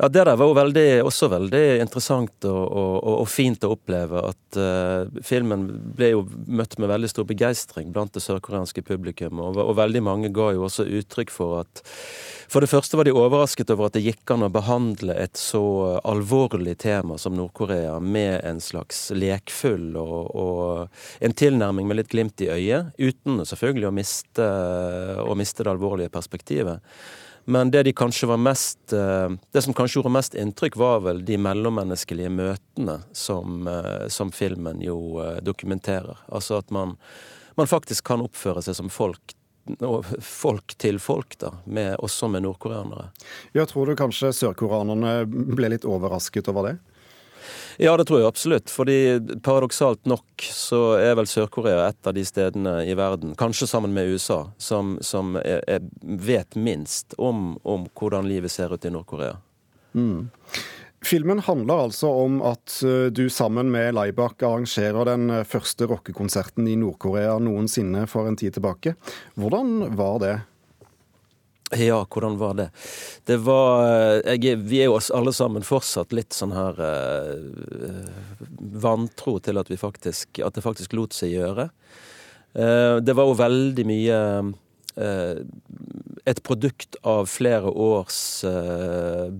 Ja, 0.00 0.08
Det 0.08 0.22
der 0.24 0.36
var 0.36 0.54
veldig, 0.54 1.02
også 1.04 1.28
veldig 1.28 1.82
interessant 1.82 2.46
og, 2.48 2.60
og, 2.72 2.94
og, 3.20 3.26
fint 3.28 3.66
å 3.68 3.74
oppleve. 3.74 4.22
At 4.30 4.56
uh, 4.56 5.20
filmen 5.20 5.66
ble 5.92 6.08
jo 6.14 6.22
møtt 6.48 6.78
med 6.80 6.88
veldig 6.88 7.10
stor 7.12 7.26
begeistring 7.28 7.90
blant 7.92 8.16
det 8.16 8.22
sørkoreanske 8.24 8.80
publikum. 8.86 9.42
Og, 9.44 9.60
og, 9.60 9.74
veldig 9.76 10.00
mange 10.06 10.32
ga 10.32 10.54
jo 10.56 10.64
også 10.70 10.88
uttrykk 11.02 11.34
for 11.34 11.60
at 11.66 11.84
For 12.50 12.64
det 12.64 12.72
første 12.72 12.96
var 12.96 13.06
de 13.06 13.12
overrasket 13.12 13.68
over 13.70 13.90
at 13.90 13.98
det 13.98 14.06
gikk 14.08 14.32
an 14.32 14.48
å 14.48 14.50
behandle 14.50 15.14
et 15.20 15.36
så 15.36 15.62
alvorlig 16.00 16.78
tema 16.80 17.20
som 17.20 17.36
Nord-Korea 17.36 18.00
med 18.00 18.40
en 18.40 18.58
slags 18.58 19.10
lekfull 19.14 19.94
og 20.00 20.88
en 21.20 21.36
tilnærming 21.36 21.86
med 21.86 22.00
litt 22.00 22.10
glimt 22.10 22.40
i 22.42 22.48
øyet, 22.50 22.96
uten 22.98 23.44
selvfølgelig 23.44 23.86
å 23.86 23.94
miste, 24.00 24.52
å 25.22 25.36
miste 25.38 25.62
det 25.62 25.76
alvorlige 25.76 26.10
perspektivet. 26.10 26.80
Men 27.50 27.70
det, 27.70 27.82
de 27.82 27.92
mest, 28.36 28.92
eh, 28.92 29.30
det 29.52 29.62
som 29.62 29.74
kanskje 29.74 29.98
gjorde 29.98 30.12
mest 30.14 30.36
inntrykk, 30.38 30.76
var 30.78 31.00
vel 31.02 31.24
de 31.26 31.38
mellommenneskelige 31.38 32.30
møtene 32.30 33.00
som, 33.12 33.66
eh, 33.66 34.06
som 34.08 34.30
filmen 34.30 34.78
jo 34.84 35.18
eh, 35.18 35.40
dokumenterer. 35.42 36.20
Altså 36.28 36.60
at 36.62 36.70
man, 36.70 36.94
man, 37.58 37.66
faktisk 37.66 38.06
kan 38.06 38.22
oppføre 38.22 38.62
seg 38.62 38.78
som 38.78 38.90
folk 38.90 39.34
folk 40.24 40.72
til 40.80 40.96
folk, 40.98 41.36
da, 41.38 41.50
med, 41.64 41.92
også 42.02 42.30
med 42.32 42.42
nordkoreanere. 42.42 43.10
Ja, 43.54 43.66
tror 43.68 43.86
du 43.86 43.98
kanskje 43.98 44.32
sørkoreanerne 44.34 45.26
ble 45.28 45.70
litt 45.74 45.84
overrasket 45.86 46.48
over 46.50 46.70
det? 46.70 46.72
Ja, 47.78 47.96
det 47.96 48.06
tror 48.08 48.20
jeg 48.20 48.28
absolutt. 48.28 48.72
Fordi 48.72 48.96
paradoksalt 49.44 50.08
nok 50.10 50.46
så 50.50 50.82
er 50.98 51.14
vel 51.18 51.28
Sør-Korea 51.30 51.86
et 51.88 52.10
av 52.10 52.16
de 52.16 52.24
stedene 52.26 52.80
i 52.88 52.96
verden, 52.98 53.36
kanskje 53.38 53.68
sammen 53.70 53.94
med 53.96 54.10
USA, 54.10 54.42
som, 54.58 54.96
som 55.04 55.36
er, 55.40 55.62
er, 55.68 55.86
vet 56.00 56.58
minst 56.58 57.14
om, 57.18 57.54
om, 57.62 57.86
hvordan 57.98 58.28
livet 58.28 58.52
ser 58.52 58.74
ut 58.74 58.84
i 58.84 58.92
Nord-Korea. 58.92 59.38
Mm. 59.94 60.28
Filmen 61.04 61.40
handler 61.40 61.86
altså 61.86 62.10
om 62.26 62.42
at 62.44 62.82
eh, 62.84 63.08
du 63.08 63.24
sammen 63.32 63.70
med 63.72 63.94
Laibak 63.96 64.42
arrangerer 64.44 65.08
den 65.08 65.30
eh, 65.32 65.46
første 65.48 65.88
rockekonserten 65.88 66.68
i 66.68 66.76
Nord-Korea 66.76 67.38
noensinne 67.40 68.04
for 68.10 68.28
en 68.28 68.36
tid 68.36 68.58
tilbake. 68.58 68.92
Hvordan 69.40 69.96
var 69.96 70.20
det? 70.20 70.34
Ja, 71.70 72.06
hvordan 72.10 72.38
var 72.38 72.54
det? 72.54 72.70
Det 73.24 73.36
var 73.36 73.84
jeg, 74.26 74.56
Vi 74.58 74.80
er 74.82 74.88
jo 74.90 74.98
alle 75.14 75.32
sammen 75.32 75.62
fortsatt 75.62 76.10
litt 76.12 76.34
sånn 76.34 76.50
her 76.50 76.80
uh, 76.82 78.08
vantro 78.82 79.36
til 79.38 79.60
at, 79.60 79.70
faktisk, 79.78 80.40
at 80.42 80.56
det 80.56 80.64
faktisk 80.66 80.96
lot 80.98 81.14
seg 81.14 81.36
gjøre. 81.36 81.68
Uh, 82.58 82.98
det 82.98 83.14
var 83.14 83.30
jo 83.30 83.38
veldig 83.38 83.84
mye 83.86 84.18
uh, 84.98 85.38
et 86.26 86.42
produkt 86.42 86.98
av 87.06 87.30
flere 87.30 87.70
års 87.70 88.42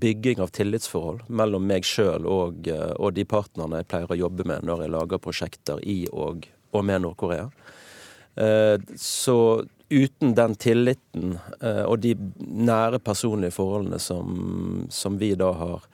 bygging 0.01 0.39
av 0.41 0.55
tillitsforhold 0.55 1.27
mellom 1.29 1.67
meg 1.67 1.85
sjøl 1.85 2.25
og, 2.25 2.71
og, 2.71 3.11
de 3.13 3.27
partnerne 3.29 3.83
jeg 3.83 3.89
pleier 3.91 4.15
å 4.15 4.19
jobbe 4.23 4.47
med 4.49 4.65
når 4.65 4.87
jeg 4.87 4.93
lager 4.95 5.21
prosjekter 5.21 5.83
i 5.83 5.99
og, 6.09 6.47
og 6.73 6.87
med 6.89 7.05
Nord-Korea. 7.05 7.51
Så 8.97 9.37
uten 9.91 10.35
den 10.35 10.55
tilliten 10.55 11.39
eh, 11.61 11.83
og 11.85 12.01
de 12.05 12.15
nære 12.39 13.01
personlige 13.03 13.55
forholdene 13.55 13.99
som, 13.99 14.87
som 14.91 15.19
vi 15.19 15.33
da 15.39 15.51
har 15.59 15.87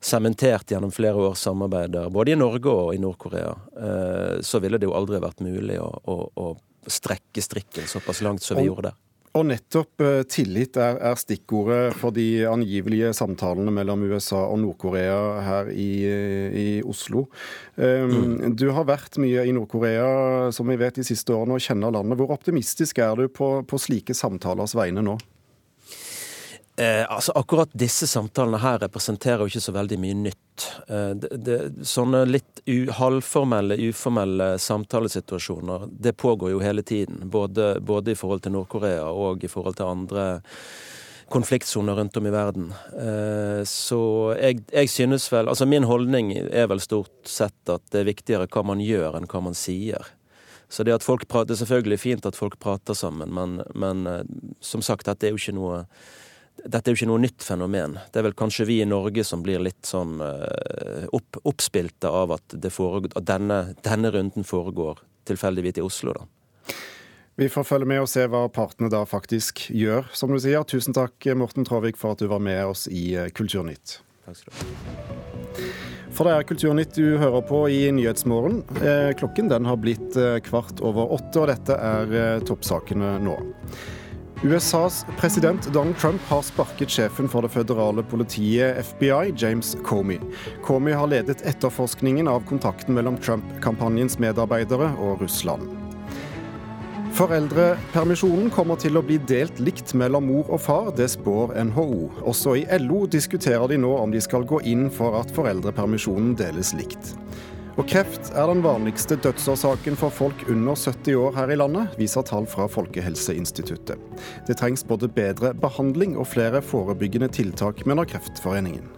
sementert 0.00 0.70
gjennom 0.70 0.92
flere 0.92 1.20
års 1.30 1.42
samarbeider, 1.44 2.10
både 2.12 2.32
i 2.32 2.38
Norge 2.38 2.72
og 2.72 2.94
i 2.94 3.00
Nord-Korea, 3.02 3.52
eh, 3.76 4.36
så 4.44 4.60
ville 4.62 4.80
det 4.80 4.88
jo 4.88 4.96
aldri 4.96 5.20
vært 5.22 5.42
mulig 5.44 5.80
å, 5.82 5.88
å, 5.88 6.16
å 6.36 6.90
strekke 6.90 7.42
strikken 7.42 7.88
såpass 7.90 8.22
langt 8.24 8.44
som 8.44 8.60
vi 8.60 8.68
gjorde 8.68 8.90
der. 8.90 9.02
Og 9.36 9.44
nettopp 9.50 10.00
eh, 10.00 10.22
tillit 10.32 10.78
er, 10.80 10.96
er, 11.04 11.18
stikkordet 11.20 11.96
for 12.00 12.14
de 12.16 12.46
angivelige 12.48 13.12
samtalene 13.16 13.72
mellom 13.74 14.06
USA 14.08 14.46
og 14.46 14.62
Nord-Korea 14.62 15.18
her 15.44 15.70
i, 15.72 15.90
i 16.56 16.66
Oslo. 16.86 17.26
Um, 17.76 18.16
mm. 18.16 18.56
Du 18.56 18.70
har 18.72 18.88
vært 18.88 19.18
mye 19.20 19.44
i 19.44 19.52
Nord-Korea 19.52 20.48
som 20.56 20.72
vi 20.72 20.78
vet 20.80 21.02
de 21.02 21.04
siste 21.04 21.36
årene 21.36 21.58
og 21.58 21.64
kjenner 21.64 21.92
landet. 21.92 22.16
Hvor 22.20 22.32
optimistisk 22.38 23.02
er 23.04 23.18
du 23.18 23.28
på, 23.28 23.50
på 23.68 23.80
slike 23.80 24.16
samtalers 24.16 24.76
vegne 24.78 25.04
nå? 25.04 25.18
Eh, 26.76 27.12
altså 27.12 27.32
Akkurat 27.32 27.70
disse 27.72 28.06
samtalene 28.06 28.58
her 28.60 28.82
representerer 28.82 29.40
jo 29.40 29.48
ikke 29.48 29.64
så 29.64 29.72
veldig 29.72 29.96
mye 30.00 30.16
nytt. 30.26 30.66
Eh, 30.88 31.12
det, 31.16 31.30
det, 31.46 31.60
sånne 31.88 32.26
litt 32.28 32.60
u, 32.68 32.90
halvformelle, 32.92 33.78
uformelle 33.88 34.50
samtalesituasjoner, 34.60 35.86
det 35.88 36.12
pågår 36.20 36.52
jo 36.52 36.60
hele 36.60 36.84
tiden. 36.84 37.22
Både, 37.32 37.78
både 37.80 38.12
i 38.12 38.18
forhold 38.18 38.44
til 38.44 38.52
Nord-Korea 38.58 39.08
og 39.08 39.44
i 39.44 39.50
forhold 39.52 39.78
til 39.80 39.88
andre 39.88 40.26
konfliktsoner 41.32 41.96
rundt 41.96 42.16
om 42.20 42.28
i 42.28 42.34
verden. 42.34 42.68
Eh, 42.92 43.62
så 43.64 44.02
jeg, 44.36 44.60
jeg, 44.70 44.90
synes 44.92 45.26
vel 45.32 45.48
Altså 45.48 45.66
min 45.66 45.88
holdning 45.88 46.30
er 46.36 46.68
vel 46.70 46.80
stort 46.84 47.24
sett 47.26 47.72
at 47.72 47.82
det 47.90 48.02
er 48.02 48.10
viktigere 48.12 48.50
hva 48.52 48.62
man 48.68 48.84
gjør 48.84 49.16
enn 49.16 49.30
hva 49.32 49.42
man 49.48 49.56
sier. 49.56 50.12
Så 50.68 50.84
det, 50.84 50.98
prater, 51.00 51.48
det 51.48 51.56
er 51.56 51.62
selvfølgelig 51.64 52.00
fint 52.02 52.26
at 52.26 52.36
folk 52.36 52.58
prater 52.60 52.94
sammen, 52.94 53.32
men, 53.32 53.62
men 53.74 54.06
eh, 54.06 54.22
som 54.60 54.84
sagt, 54.84 55.08
dette 55.08 55.26
er 55.26 55.32
jo 55.32 55.40
ikke 55.40 55.56
noe 55.56 55.82
dette 56.64 56.90
er 56.90 56.94
jo 56.94 57.00
ikke 57.00 57.10
noe 57.10 57.22
nytt 57.22 57.44
fenomen. 57.44 57.98
Det 58.12 58.20
er 58.20 58.26
vel 58.28 58.36
kanskje 58.36 58.66
vi 58.68 58.80
i 58.82 58.88
Norge 58.88 59.24
som 59.26 59.42
blir 59.44 59.62
litt 59.62 59.86
sånn 59.86 60.18
uh, 60.22 61.04
opp, 61.14 61.38
oppspilte 61.46 62.10
av 62.10 62.36
at, 62.38 62.56
foregår, 62.72 63.12
at 63.18 63.28
denne, 63.28 63.60
denne, 63.86 64.12
runden 64.14 64.46
foregår 64.46 65.02
tilfeldigvis 65.28 65.80
i 65.80 65.84
Oslo, 65.84 66.16
da. 66.16 66.26
Vi 67.36 67.50
får 67.52 67.66
følge 67.68 67.88
med 67.90 68.00
og 68.00 68.08
se 68.08 68.22
hva 68.32 68.46
partene 68.48 68.88
da 68.88 69.02
faktisk 69.04 69.66
gjør, 69.68 70.06
som 70.16 70.32
du 70.32 70.38
sier. 70.40 70.64
Tusen 70.64 70.96
takk, 70.96 71.20
Morten 71.36 71.66
Traavik, 71.68 71.98
for 72.00 72.16
at 72.16 72.22
du 72.22 72.30
var 72.32 72.40
med 72.40 72.62
oss 72.64 72.86
i 72.88 73.10
eh, 73.12 73.28
Kulturnytt. 73.36 73.98
Takk 74.24 74.38
skal 74.38 74.54
du 74.54 74.62
ha. 74.62 75.66
For 76.16 76.24
det 76.24 76.32
er 76.32 76.46
Kulturnytt 76.48 76.96
du 76.96 77.18
hører 77.20 77.44
på 77.44 77.60
i 77.68 77.82
Nyhetsmorgen. 77.92 78.62
Eh, 78.80 79.10
klokken 79.20 79.52
den 79.52 79.68
har 79.68 79.76
blitt 79.76 80.16
kvart 80.48 80.80
over 80.80 81.12
åtte, 81.18 81.42
og 81.42 81.52
dette 81.52 81.76
er 81.76 82.40
toppsakene 82.48 83.18
nå. 83.20 83.36
USAs 84.42 85.06
president 85.18 85.72
Donald 85.72 85.96
Trump 85.96 86.20
har 86.28 86.42
sparket 86.42 86.90
sjefen 86.92 87.28
for 87.28 87.46
det 87.46 87.54
føderale 87.54 88.02
politiet 88.04 88.76
FBI, 88.84 89.32
James 89.32 89.72
Comey. 89.84 90.20
Comey 90.64 90.92
har 90.92 91.08
ledet 91.08 91.40
etterforskningen 91.48 92.28
av 92.28 92.44
kontakten 92.48 92.94
mellom 92.98 93.16
Trump-kampanjens 93.16 94.18
medarbeidere 94.20 94.92
og 95.00 95.24
Russland. 95.24 95.72
Foreldrepermisjonen 97.16 98.50
kommer 98.52 98.76
til 98.76 99.00
å 99.00 99.04
bli 99.06 99.16
delt 99.24 99.56
likt 99.56 99.94
mellom 99.96 100.28
mor 100.28 100.50
og 100.52 100.60
far, 100.60 100.90
det 100.92 101.08
spår 101.14 101.56
NHO. 101.70 102.10
Også 102.28 102.58
i 102.60 102.66
LO 102.82 103.06
diskuterer 103.08 103.64
de 103.72 103.80
nå 103.80 103.94
om 103.96 104.12
de 104.12 104.20
skal 104.20 104.44
gå 104.44 104.60
inn 104.68 104.90
for 104.92 105.16
at 105.16 105.32
foreldrepermisjonen 105.32 106.36
deles 106.36 106.76
likt. 106.76 107.14
Og 107.76 107.84
kreft 107.92 108.30
er 108.32 108.48
den 108.48 108.62
vanligste 108.64 109.18
dødsårsaken 109.20 109.98
for 110.00 110.08
folk 110.08 110.46
under 110.48 110.78
70 110.80 111.18
år 111.20 111.34
her 111.36 111.50
i 111.52 111.58
landet, 111.60 111.92
viser 112.00 112.24
tall 112.24 112.48
fra 112.48 112.64
Folkehelseinstituttet. 112.72 114.00
Det 114.48 114.56
trengs 114.56 114.84
både 114.88 115.10
bedre 115.12 115.52
behandling 115.60 116.16
og 116.16 116.30
flere 116.32 116.64
forebyggende 116.64 117.28
tiltak, 117.28 117.84
mener 117.84 118.08
Kreftforeningen. 118.08 118.88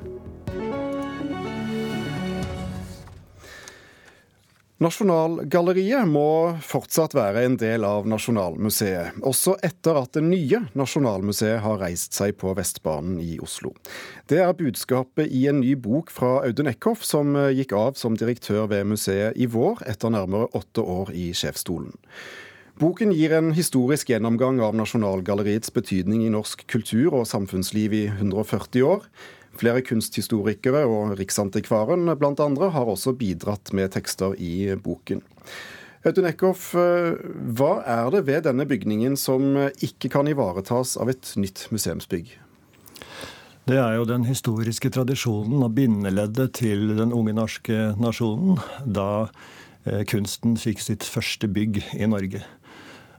Nasjonalgalleriet 4.79 6.07
må 6.07 6.55
fortsatt 6.63 7.17
være 7.19 7.41
en 7.49 7.57
del 7.59 7.83
av 7.83 8.05
Nasjonalmuseet, 8.07 9.17
også 9.27 9.57
etter 9.67 9.97
at 9.99 10.13
det 10.15 10.23
nye 10.23 10.61
Nasjonalmuseet 10.79 11.59
har 11.65 11.81
reist 11.81 12.15
seg 12.15 12.37
på 12.39 12.53
Vestbanen 12.55 13.17
i 13.19 13.41
Oslo. 13.43 13.73
Det 14.31 14.39
er 14.45 14.55
budskapet 14.55 15.35
i 15.35 15.49
en 15.51 15.59
ny 15.65 15.73
bok 15.75 16.13
fra 16.15 16.37
Audun 16.47 16.71
Eckhoff, 16.71 17.03
som 17.03 17.35
gikk 17.51 17.75
av 17.75 17.99
som 17.99 18.15
direktør 18.15 18.69
ved 18.71 18.87
museet 18.93 19.35
i 19.35 19.51
vår, 19.51 19.83
etter 19.91 20.15
nærmere 20.15 20.47
åtte 20.55 20.87
år 20.87 21.11
i 21.11 21.33
sjefsstolen. 21.35 21.99
Boken 22.79 23.11
gir 23.11 23.35
en 23.35 23.51
historisk 23.59 24.13
gjennomgang 24.13 24.61
av 24.63 24.79
Nasjonalgalleriets 24.79 25.75
betydning 25.75 26.23
i 26.23 26.31
norsk 26.31 26.63
kultur 26.71 27.19
og 27.19 27.27
samfunnsliv 27.27 27.99
i 27.99 28.05
140 28.13 28.87
år. 28.87 29.11
Flere 29.59 29.83
kunsthistorikere 29.83 30.85
og 30.87 31.17
Riksantikvaren 31.19 32.09
andre 32.09 32.71
har 32.75 32.87
også 32.87 33.17
bidratt 33.17 33.73
med 33.73 33.91
tekster 33.95 34.35
i 34.39 34.75
boken. 34.77 35.23
Audun 36.07 36.29
Eckhoff, 36.29 36.75
hva 36.75 37.73
er 37.83 38.11
det 38.15 38.27
ved 38.29 38.45
denne 38.47 38.69
bygningen 38.69 39.17
som 39.19 39.57
ikke 39.83 40.13
kan 40.13 40.29
ivaretas 40.29 40.97
av 40.97 41.11
et 41.11 41.33
nytt 41.37 41.67
museumsbygg? 41.75 42.37
Det 43.69 43.77
er 43.77 43.99
jo 43.99 44.07
den 44.09 44.23
historiske 44.25 44.89
tradisjonen 44.89 45.61
og 45.61 45.75
bindeleddet 45.77 46.55
til 46.57 46.95
den 46.97 47.11
unge 47.13 47.35
norske 47.37 47.91
nasjonen 48.01 48.57
da 48.81 49.27
eh, 49.85 50.07
kunsten 50.09 50.55
fikk 50.57 50.81
sitt 50.81 51.05
første 51.05 51.51
bygg 51.53 51.83
i 51.99 52.09
Norge. 52.09 52.41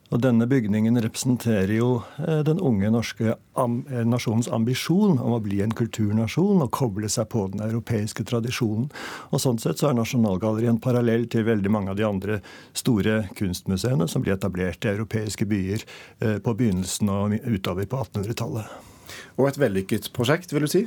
Og 0.10 0.22
denne 0.24 0.48
bygningen 0.50 0.98
representerer 1.04 1.75
jo 1.75 1.89
eh, 2.24 2.42
den 2.46 2.62
unge 2.66 2.89
norske 2.89 3.36
am 3.60 3.84
nasjonens 4.10 4.50
ambisjon 4.54 5.20
om 5.22 5.36
å 5.36 5.42
bli 5.44 5.60
en 5.62 5.74
kulturnasjon 5.75 6.63
og 6.66 6.72
koble 6.74 7.10
seg 7.12 7.30
på 7.30 7.46
den 7.54 7.62
europeiske 7.66 8.25
tradisjonen. 8.30 8.89
Og 9.30 9.44
Sånn 9.44 9.62
sett 9.62 9.82
så 9.82 9.92
er 9.92 9.98
Nasjonalgalleriet 10.00 10.74
en 10.74 10.82
parallell 10.82 11.28
til 11.30 11.46
veldig 11.48 11.74
mange 11.74 11.94
av 11.94 12.00
de 12.00 12.08
andre 12.08 12.39
store 12.74 13.22
kunstmuseene 13.38 14.10
som 14.10 14.25
ble 14.25 14.34
etablert 14.34 14.86
i 14.86 14.94
europeiske 14.96 15.46
byer 15.50 15.86
eh, 15.86 16.38
på 16.42 16.56
begynnelsen 16.58 17.13
og 17.13 17.38
utover 17.46 17.89
på 17.89 18.01
1800-tallet. 18.01 18.89
Og 19.38 19.48
et 19.50 19.62
vellykket 19.62 20.10
prosjekt, 20.16 20.54
vil 20.54 20.66
du 20.66 20.72
si? 20.72 20.84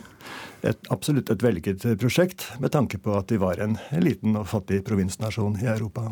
Et, 0.67 0.91
absolutt 0.95 1.31
et 1.31 1.43
vellykket 1.43 1.87
prosjekt, 2.00 2.50
med 2.62 2.75
tanke 2.75 2.99
på 3.02 3.14
at 3.19 3.31
de 3.31 3.38
var 3.43 3.62
en, 3.62 3.79
en 3.91 4.05
liten 4.05 4.37
og 4.38 4.50
fattig 4.50 4.83
provinsnasjon 4.87 5.59
i 5.62 5.71
Europa. 5.71 6.11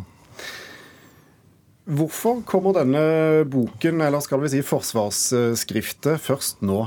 Hvorfor 1.88 2.42
kommer 2.44 2.75
denne 2.76 3.44
boken, 3.49 4.02
eller 4.04 4.20
skal 4.20 4.42
vi 4.42 4.50
si 4.52 4.60
forsvarsskriftet, 4.66 6.20
først 6.20 6.60
nå? 6.66 6.82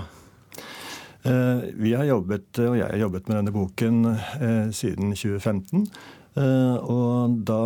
Eh, 1.23 1.69
vi 1.79 1.93
har 1.95 2.05
jobbet, 2.05 2.49
og 2.59 2.75
jeg 2.77 2.89
har 2.89 2.99
jobbet 3.05 3.29
med 3.29 3.39
denne 3.39 3.53
boken 3.55 4.01
eh, 4.11 4.67
siden 4.75 5.15
2015. 5.15 5.85
Eh, 6.35 6.75
og 6.77 7.37
da 7.47 7.61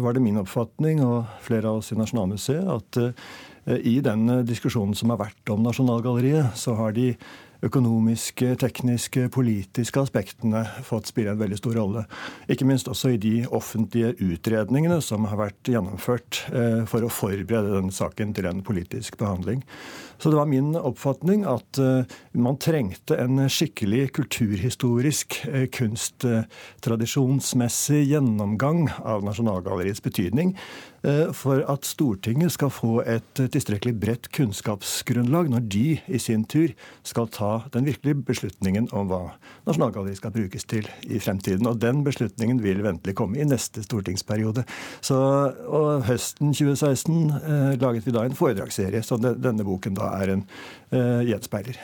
var 0.00 0.16
det 0.16 0.24
min 0.24 0.40
oppfatning, 0.40 1.04
og 1.04 1.28
flere 1.44 1.70
av 1.70 1.82
oss 1.82 1.92
i 1.92 1.98
Nasjonalmuseet, 2.00 2.66
at 2.66 3.82
i 3.82 3.96
den 3.98 4.28
diskusjonen 4.46 4.94
som 4.94 5.10
har 5.10 5.18
vært 5.24 5.50
om 5.50 5.64
Nasjonalgalleriet, 5.66 6.54
så 6.54 6.76
har 6.78 6.92
de 6.94 7.10
økonomiske, 7.64 8.54
tekniske, 8.60 9.28
politiske 9.32 10.00
aspektene 10.02 10.64
fått 10.86 11.10
spille 11.10 11.30
en 11.32 11.40
veldig 11.40 11.58
stor 11.60 11.74
rolle. 11.80 12.02
Ikke 12.52 12.68
minst 12.68 12.90
også 12.90 13.14
i 13.14 13.22
de 13.22 13.34
offentlige 13.54 14.14
utredningene 14.20 14.98
som 15.04 15.20
har 15.30 15.38
vært 15.40 15.72
gjennomført 15.72 16.32
eh, 16.52 16.82
for 16.88 17.00
å 17.06 17.12
forberede 17.12 17.76
denne 17.76 17.94
saken 17.94 18.34
til 18.36 18.46
en 18.50 18.64
politisk 18.66 19.18
behandling. 19.20 19.60
Så 20.18 20.30
det 20.32 20.38
var 20.38 20.46
min 20.48 20.76
oppfatning 20.78 21.44
at 21.48 21.78
eh, 21.82 22.04
man 22.40 22.56
trengte 22.62 23.16
en 23.20 23.48
skikkelig 23.52 24.12
kulturhistorisk, 24.16 25.28
eh, 25.50 25.66
kunsttradisjonsmessig 25.76 28.02
gjennomgang 28.12 28.88
av 29.04 29.24
Nasjonalgalleriets 29.26 30.04
betydning 30.04 30.56
for 31.36 31.62
at 31.70 31.86
Stortinget 31.86 32.54
skal 32.54 32.70
få 32.74 33.00
et 33.06 33.38
tilstrekkelig 33.38 33.94
bredt 34.00 34.28
kunnskapsgrunnlag 34.34 35.50
når 35.52 35.66
de 35.70 35.84
i 36.06 36.18
sin 36.22 36.44
tur 36.48 36.72
skal 37.06 37.28
ta 37.30 37.50
den 37.74 37.86
virkelige 37.86 38.18
beslutningen 38.26 38.88
om 38.96 39.10
hva 39.10 39.20
Nasjonalgalleriet 39.66 40.20
skal 40.20 40.34
brukes 40.34 40.66
til 40.68 40.88
i 41.06 41.20
fremtiden. 41.22 41.66
Og 41.66 41.80
den 41.82 42.02
beslutningen 42.06 42.62
vil 42.62 42.82
ventelig 42.84 43.16
komme 43.18 43.40
i 43.40 43.46
neste 43.48 43.82
stortingsperiode. 43.86 44.66
Så, 45.04 45.18
høsten 46.06 46.54
2016 46.54 47.18
eh, 47.36 47.74
laget 47.82 48.06
vi 48.06 48.14
da 48.14 48.24
en 48.26 48.38
foredragsserie, 48.38 49.02
så 49.02 49.18
denne 49.18 49.66
boken 49.66 49.98
da 49.98 50.12
er 50.20 50.36
en 50.36 50.46
eh, 50.94 51.26
gjenspeiler. 51.30 51.80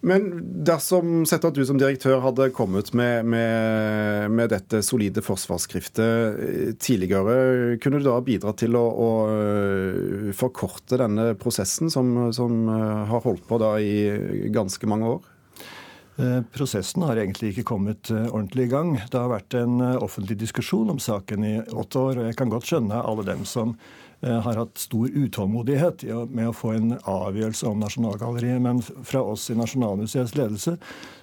Men 0.00 0.30
dersom 0.64 1.26
sett 1.28 1.44
at 1.44 1.56
du 1.56 1.60
som 1.68 1.76
direktør 1.80 2.22
hadde 2.24 2.46
kommet 2.56 2.88
med, 2.96 3.26
med, 3.28 4.30
med, 4.32 4.48
dette 4.48 4.80
solide 4.84 5.20
forsvarsskriftet 5.24 6.40
eh, 6.46 6.70
tidligere, 6.80 7.76
kunne 7.84 8.00
du 8.00 8.08
da 8.08 8.16
bidra 8.24 8.54
til 8.56 8.78
å, 8.80 8.84
å 8.88 9.10
eh, 9.34 10.30
forkorte 10.36 11.02
denne 11.02 11.34
prosessen, 11.40 11.92
som, 11.92 12.14
som, 12.32 12.62
eh, 12.72 13.04
har 13.12 13.26
holdt 13.26 13.44
på 13.48 13.60
da 13.60 13.74
i 13.76 14.48
ganske 14.54 14.88
mange 14.88 15.18
år? 15.18 15.28
Prosessen 16.52 17.00
har 17.06 17.16
egentlig 17.16 17.54
ikke 17.54 17.70
kommet 17.70 18.10
ordentlig 18.12 18.66
i 18.66 18.70
gang. 18.74 18.90
Det 19.08 19.16
har 19.16 19.30
vært 19.30 19.54
en 19.56 19.78
offentlig 20.04 20.34
diskusjon 20.42 20.90
om 20.92 20.98
saken 21.00 21.46
i 21.48 21.52
åtte 21.64 21.96
år, 21.96 22.18
og 22.20 22.28
jeg 22.28 22.36
kan 22.36 22.52
godt 22.52 22.68
skjønne 22.68 22.98
alle 23.08 23.24
dem 23.24 23.46
som 23.48 23.72
har 24.20 24.56
hatt 24.56 24.78
stor 24.78 25.08
utålmodighet 25.08 26.02
med 26.28 26.50
å 26.50 26.56
få 26.56 26.74
en 26.76 26.92
avgjørelse 26.98 27.68
om 27.70 27.80
Nasjonalgalleriet. 27.80 28.60
Men 28.60 28.82
fra 28.82 29.22
oss 29.24 29.48
i 29.50 29.56
Nasjonalmuseets 29.56 30.34
ledelse 30.36 30.76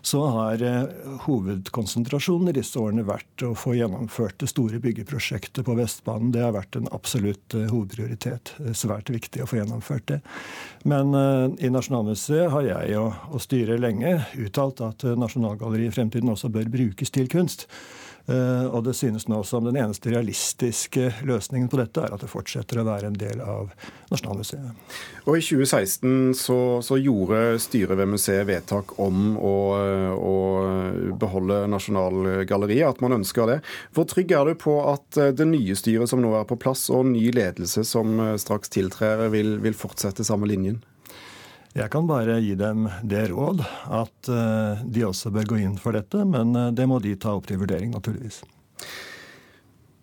så 0.07 0.23
har 0.33 0.63
eh, 0.63 0.87
hovedkonsentrasjonen 1.27 2.49
i 2.49 2.55
disse 2.57 2.79
årene 2.79 3.05
vært 3.05 3.43
å 3.45 3.51
få 3.57 3.75
gjennomført 3.77 4.39
det 4.41 4.49
store 4.49 4.79
byggeprosjektet 4.81 5.65
på 5.67 5.75
Vestbanen. 5.77 6.31
Det 6.33 6.41
har 6.45 6.55
vært 6.55 6.79
en 6.79 6.89
absolutt 6.95 7.57
eh, 7.57 7.67
hovedprioritet. 7.69 8.55
Svært 8.77 9.11
viktig 9.13 9.43
å 9.43 9.49
få 9.49 9.59
gjennomført 9.59 10.07
det. 10.13 10.19
Men 10.87 11.11
i 11.59 11.69
Nasjonalmuseet 11.73 12.49
har 12.53 12.65
jeg 12.65 12.97
og, 13.01 13.13
og 13.33 13.43
styret 13.43 13.81
lenge 13.83 14.13
uttalt 14.39 14.81
at 14.85 15.03
Nasjonalgalleriet 15.19 15.91
i 15.91 15.97
fremtiden 15.99 16.31
også 16.31 16.49
bør 16.53 16.69
brukes 16.71 17.11
til 17.13 17.29
kunst. 17.31 17.67
Eh, 18.27 18.65
og 18.67 18.83
det 18.83 18.91
synes 18.97 19.27
nå 19.31 19.39
som 19.47 19.63
den 19.63 19.77
eneste 19.79 20.11
realistiske 20.11 21.13
løsningen 21.27 21.69
på 21.71 21.79
dette 21.79 22.03
er 22.03 22.11
at 22.11 22.23
det 22.23 22.27
fortsetter 22.27 22.81
å 22.81 22.83
være 22.87 23.07
en 23.07 23.15
del 23.15 23.39
av 23.39 23.69
Nasjonalmuseet. 24.11 24.89
Og 25.23 25.37
I 25.37 25.43
2016 25.43 26.35
så, 26.35 26.57
så 26.83 26.97
gjorde 26.99 27.55
styret 27.63 27.95
ved 27.99 28.11
museet 28.11 28.47
vedtak 28.49 28.97
om 28.99 29.37
å, 29.39 29.55
å 30.19 30.35
beholde 31.19 31.61
Nasjonalgalleriet, 31.71 32.89
at 32.89 33.01
man 33.03 33.15
ønsker 33.21 33.47
det. 33.47 33.57
Hvor 33.95 34.09
trygg 34.11 34.35
er 34.35 34.51
du 34.51 34.59
på 34.59 34.75
at 34.91 35.21
eh, 35.21 35.31
det 35.31 35.47
nye 35.47 35.79
styret 35.79 36.11
som 36.11 36.23
nå 36.23 36.33
er 36.35 36.47
på 36.49 36.59
plass, 36.59 36.89
og 36.91 37.07
ny 37.13 37.29
ledelse 37.31 37.85
som 37.87 38.19
eh, 38.19 38.35
straks 38.43 38.75
tiltrer, 38.75 39.29
vil, 39.31 39.55
vil 39.63 39.77
fortsette 39.77 40.27
samme 40.27 40.51
linjen? 40.51 40.81
Jeg 41.77 41.91
kan 41.93 42.07
bare 42.09 42.39
gi 42.41 42.55
dem 42.57 42.87
det 43.05 43.27
råd 43.29 43.59
at 43.93 44.29
eh, 44.33 44.79
de 44.81 45.03
også 45.05 45.29
bør 45.35 45.51
gå 45.51 45.59
inn 45.61 45.75
for 45.77 45.93
dette, 45.93 46.23
men 46.25 46.55
eh, 46.57 46.71
det 46.73 46.87
må 46.89 46.97
de 47.03 47.11
ta 47.21 47.35
opp 47.37 47.45
til 47.49 47.59
vurdering, 47.61 47.91
naturligvis. 47.93 48.39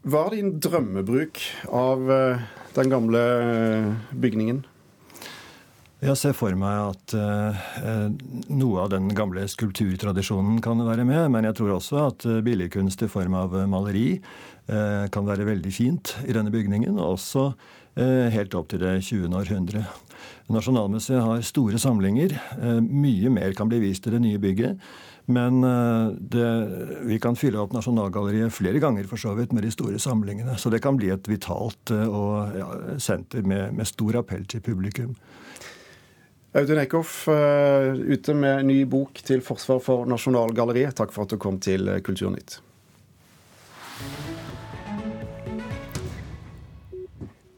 Hva 0.07 0.23
er 0.29 0.37
din 0.37 0.53
drømmebruk 0.63 1.41
av 1.75 2.15
eh, 2.15 2.45
den 2.79 2.95
gamle 2.95 3.25
bygningen? 4.13 4.63
Jeg 6.05 6.21
ser 6.21 6.35
for 6.37 6.55
meg 6.61 6.93
at 6.93 7.15
noe 8.53 8.83
av 8.83 8.91
den 8.93 9.07
gamle 9.17 9.47
skulpturtradisjonen 9.49 10.59
kan 10.61 10.83
være 10.85 11.07
med, 11.09 11.31
men 11.33 11.49
jeg 11.49 11.57
tror 11.57 11.79
også 11.79 12.03
at 12.11 12.27
billedkunst 12.45 13.07
i 13.07 13.09
form 13.09 13.39
av 13.39 13.55
maleri 13.73 14.19
kan 14.69 15.25
være 15.25 15.47
veldig 15.49 15.73
fint 15.73 16.13
i 16.29 16.37
denne 16.37 16.53
bygningen, 16.53 16.99
og 16.99 17.15
også 17.15 17.47
helt 17.95 18.55
opp 18.59 18.73
til 18.73 18.81
det 18.83 18.97
20. 19.07 19.31
århundre. 19.39 19.85
Nasjonalmuseet 20.53 21.23
har 21.25 21.45
store 21.47 21.79
samlinger. 21.81 22.37
Eh, 22.61 22.81
mye 22.85 23.31
mer 23.33 23.55
kan 23.57 23.71
bli 23.71 23.81
vist 23.81 24.07
i 24.07 24.13
det 24.13 24.21
nye 24.21 24.41
bygget. 24.41 24.81
Men 25.33 25.65
eh, 25.65 26.11
det, 26.21 26.49
vi 27.09 27.19
kan 27.19 27.37
fylle 27.37 27.63
opp 27.63 27.73
Nasjonalgalleriet 27.73 28.53
flere 28.53 28.83
ganger 28.83 29.09
for 29.09 29.21
så 29.21 29.33
vidt 29.39 29.55
med 29.57 29.65
de 29.65 29.73
store 29.73 29.99
samlingene. 29.99 30.59
Så 30.61 30.73
det 30.73 30.83
kan 30.85 30.99
bli 31.01 31.09
et 31.15 31.31
vitalt 31.31 31.95
eh, 31.95 32.05
og, 32.05 32.59
ja, 32.59 32.69
senter 33.01 33.47
med, 33.47 33.73
med, 33.73 33.89
stor 33.89 34.21
appell 34.21 34.45
til 34.45 34.61
publikum. 34.65 35.17
Audun 36.55 36.79
Eckhoff, 36.79 37.25
ute 37.27 38.35
med 38.39 38.69
ny 38.69 38.85
bok 38.87 39.19
til 39.27 39.41
forsvar 39.43 39.81
for 39.83 40.07
Nasjonalgalleriet. 40.07 40.95
Takk 40.95 41.11
for 41.11 41.27
at 41.27 41.35
du 41.35 41.41
kom 41.43 41.59
til 41.59 41.91
Kulturnytt. 42.07 42.61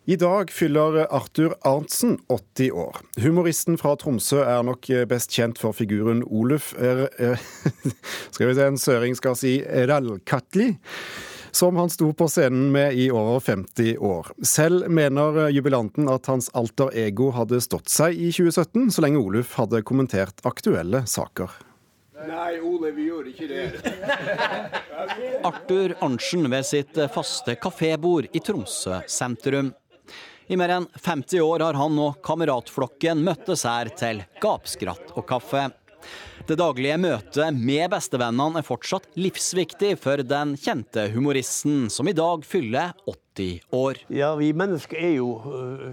I 0.08 0.14
dag 0.16 0.50
fyller 0.54 1.00
Arthur 1.10 1.56
Arntzen 1.66 2.18
80 2.28 2.70
år. 2.70 2.96
Humoristen 3.24 3.74
fra 3.74 3.96
Tromsø 3.98 4.38
er 4.38 4.62
nok 4.62 4.86
best 5.10 5.32
kjent 5.34 5.58
for 5.58 5.74
figuren 5.74 6.20
Oluf 6.30 6.68
er, 6.78 7.08
er, 7.18 7.40
Skal 8.36 8.46
vi 8.46 8.54
se, 8.54 8.68
en 8.70 8.78
søring 8.78 9.16
skal 9.18 9.34
si 9.34 9.56
Rallkatli 9.66 10.68
som 11.50 11.74
han 11.80 11.90
sto 11.90 12.12
på 12.14 12.28
scenen 12.30 12.68
med 12.70 12.94
i 12.94 13.08
over 13.10 13.40
50 13.40 13.96
år. 13.98 14.28
Selv 14.46 14.86
mener 14.92 15.48
jubilanten 15.50 16.06
at 16.12 16.28
hans 16.30 16.52
alter 16.54 16.92
ego 16.94 17.32
hadde 17.34 17.58
stått 17.64 17.90
seg 17.90 18.14
i 18.14 18.28
2017, 18.30 18.92
så 18.94 19.02
lenge 19.02 19.18
Oluf 19.24 19.56
hadde 19.58 19.80
kommentert 19.88 20.44
aktuelle 20.46 21.02
saker. 21.10 21.50
Nei, 22.26 22.60
Ole, 22.60 22.92
vi 22.94 23.08
gjorde 23.08 23.32
ikke 23.32 23.48
det. 23.50 23.64
Arthur 25.48 25.96
Arntzen 26.04 26.46
ved 26.52 26.68
sitt 26.68 27.02
faste 27.14 27.56
kafébord 27.58 28.30
i 28.30 28.44
Tromsø 28.44 29.00
sentrum. 29.10 29.72
I 30.46 30.56
mer 30.56 30.68
enn 30.68 30.84
50 31.02 31.40
år 31.42 31.60
har 31.64 31.74
han 31.74 31.96
og 31.98 32.20
kameratflokken 32.22 33.24
møttes 33.26 33.64
her 33.66 33.88
til 33.98 34.20
gapskratt 34.42 35.16
og 35.18 35.26
kaffe. 35.26 35.64
Det 36.46 36.54
daglige 36.60 37.00
møtet 37.02 37.58
med 37.58 37.88
bestevennene 37.90 38.60
er 38.60 38.66
fortsatt 38.66 39.08
livsviktig 39.18 39.96
for 39.98 40.22
den 40.22 40.54
kjente 40.54 41.08
humoristen, 41.10 41.88
som 41.90 42.06
i 42.06 42.14
dag 42.14 42.46
fyller 42.46 42.94
80 43.10 43.74
år. 43.74 44.04
Ja, 44.14 44.30
vi 44.38 44.52
mennesker 44.54 45.02
er 45.02 45.14
jo 45.16 45.32
uh, 45.42 45.90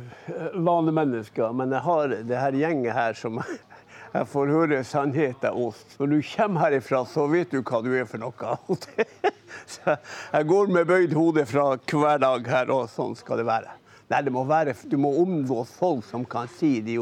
vanlige 0.54 1.00
mennesker, 1.02 1.58
men 1.58 1.74
jeg 1.74 1.86
har 1.90 2.18
det 2.30 2.42
her 2.44 2.62
gjenget 2.62 2.94
her 2.94 3.18
som 3.18 3.42
jeg 4.20 4.32
får 4.38 4.54
høre 4.54 4.86
sannheten 4.86 5.58
hos. 5.58 5.82
Når 5.98 6.14
du 6.14 6.20
kommer 6.36 6.68
herifra, 6.68 7.02
så 7.10 7.26
vet 7.32 7.50
du 7.50 7.64
hva 7.66 7.82
du 7.82 7.90
er 7.98 8.06
for 8.06 8.22
noe. 8.22 8.58
Så 9.70 9.96
jeg 9.96 10.46
går 10.50 10.70
med 10.74 10.90
bøyd 10.90 11.14
hode 11.18 11.46
fra 11.50 11.72
hver 11.78 12.22
dag 12.22 12.48
her, 12.50 12.70
og 12.74 12.90
sånn 12.94 13.18
skal 13.18 13.42
det 13.42 13.50
være. 13.50 13.80
Nei, 14.12 14.22
det 14.22 14.34
må 14.34 14.44
være, 14.48 14.76
Du 14.90 14.98
må 14.98 15.14
omgås 15.22 15.72
folk 15.80 16.06
som 16.06 16.26
kan 16.26 16.50
si 16.52 16.80
de 16.82 17.00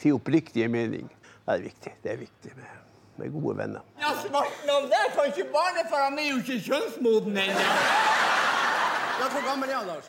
si 0.00 0.12
oppriktige 0.14 0.68
mening. 0.68 1.08
Det 1.44 1.58
er 1.58 1.64
viktig. 1.66 1.92
Det 2.02 2.12
er 2.12 2.20
viktig 2.22 2.54
med, 2.56 2.76
med 3.20 3.32
gode 3.34 3.58
venner. 3.58 3.82
Ja, 4.00 4.14
Svarten 4.22 4.70
om 4.76 4.88
det 4.88 5.04
kan 5.16 5.32
ikke 5.32 5.50
barnefaren 5.52 6.18
er 6.18 6.30
jo 6.30 6.40
ikke 6.42 6.60
kjønnsmoden 6.70 7.42
ennå. 7.44 7.66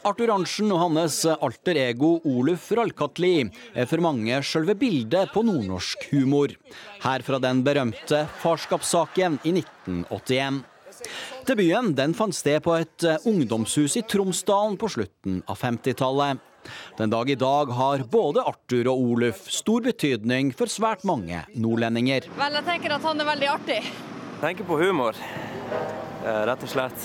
Arthur 0.06 0.32
Arntzen 0.34 0.72
og 0.74 0.80
hans 0.82 1.20
alter 1.30 1.78
ego 1.78 2.16
Oluf 2.26 2.72
Ralkatli 2.76 3.46
er 3.78 3.88
for 3.90 4.02
mange 4.04 4.40
selve 4.44 4.74
bildet 4.80 5.30
på 5.34 5.44
nordnorsk 5.46 6.08
humor. 6.10 6.56
Her 7.04 7.24
fra 7.28 7.40
den 7.44 7.62
berømte 7.66 8.24
farskapssaken 8.42 9.38
i 9.46 9.54
1981. 9.62 10.64
Debuten 11.46 11.94
den 11.98 12.16
fant 12.18 12.36
sted 12.36 12.64
på 12.66 12.76
et 12.80 13.06
eh, 13.06 13.30
ungdomshus 13.30 13.98
i 14.00 14.04
Tromsdalen 14.10 14.78
på 14.82 14.90
slutten 14.92 15.42
av 15.48 15.60
50-tallet. 15.62 16.42
Den 16.98 17.12
dag 17.14 17.30
i 17.30 17.38
dag 17.38 17.70
har 17.78 18.04
både 18.10 18.42
Arthur 18.42 18.90
og 18.90 19.04
Oluf 19.12 19.46
stor 19.54 19.86
betydning 19.86 20.50
for 20.58 20.72
svært 20.72 21.06
mange 21.06 21.44
nordlendinger. 21.54 22.30
Vel, 22.40 22.58
jeg 22.60 22.70
tenker 22.72 22.98
at 22.98 23.06
han 23.06 23.22
er 23.22 23.30
veldig 23.30 23.52
artig. 23.54 23.82
Tenker 24.42 24.68
på 24.68 24.80
humor. 24.82 25.20
Eh, 26.26 26.42
Rett 26.50 26.64
og 26.66 26.70
slett. 26.70 27.04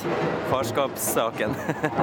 Farskapssaken. 0.49 1.53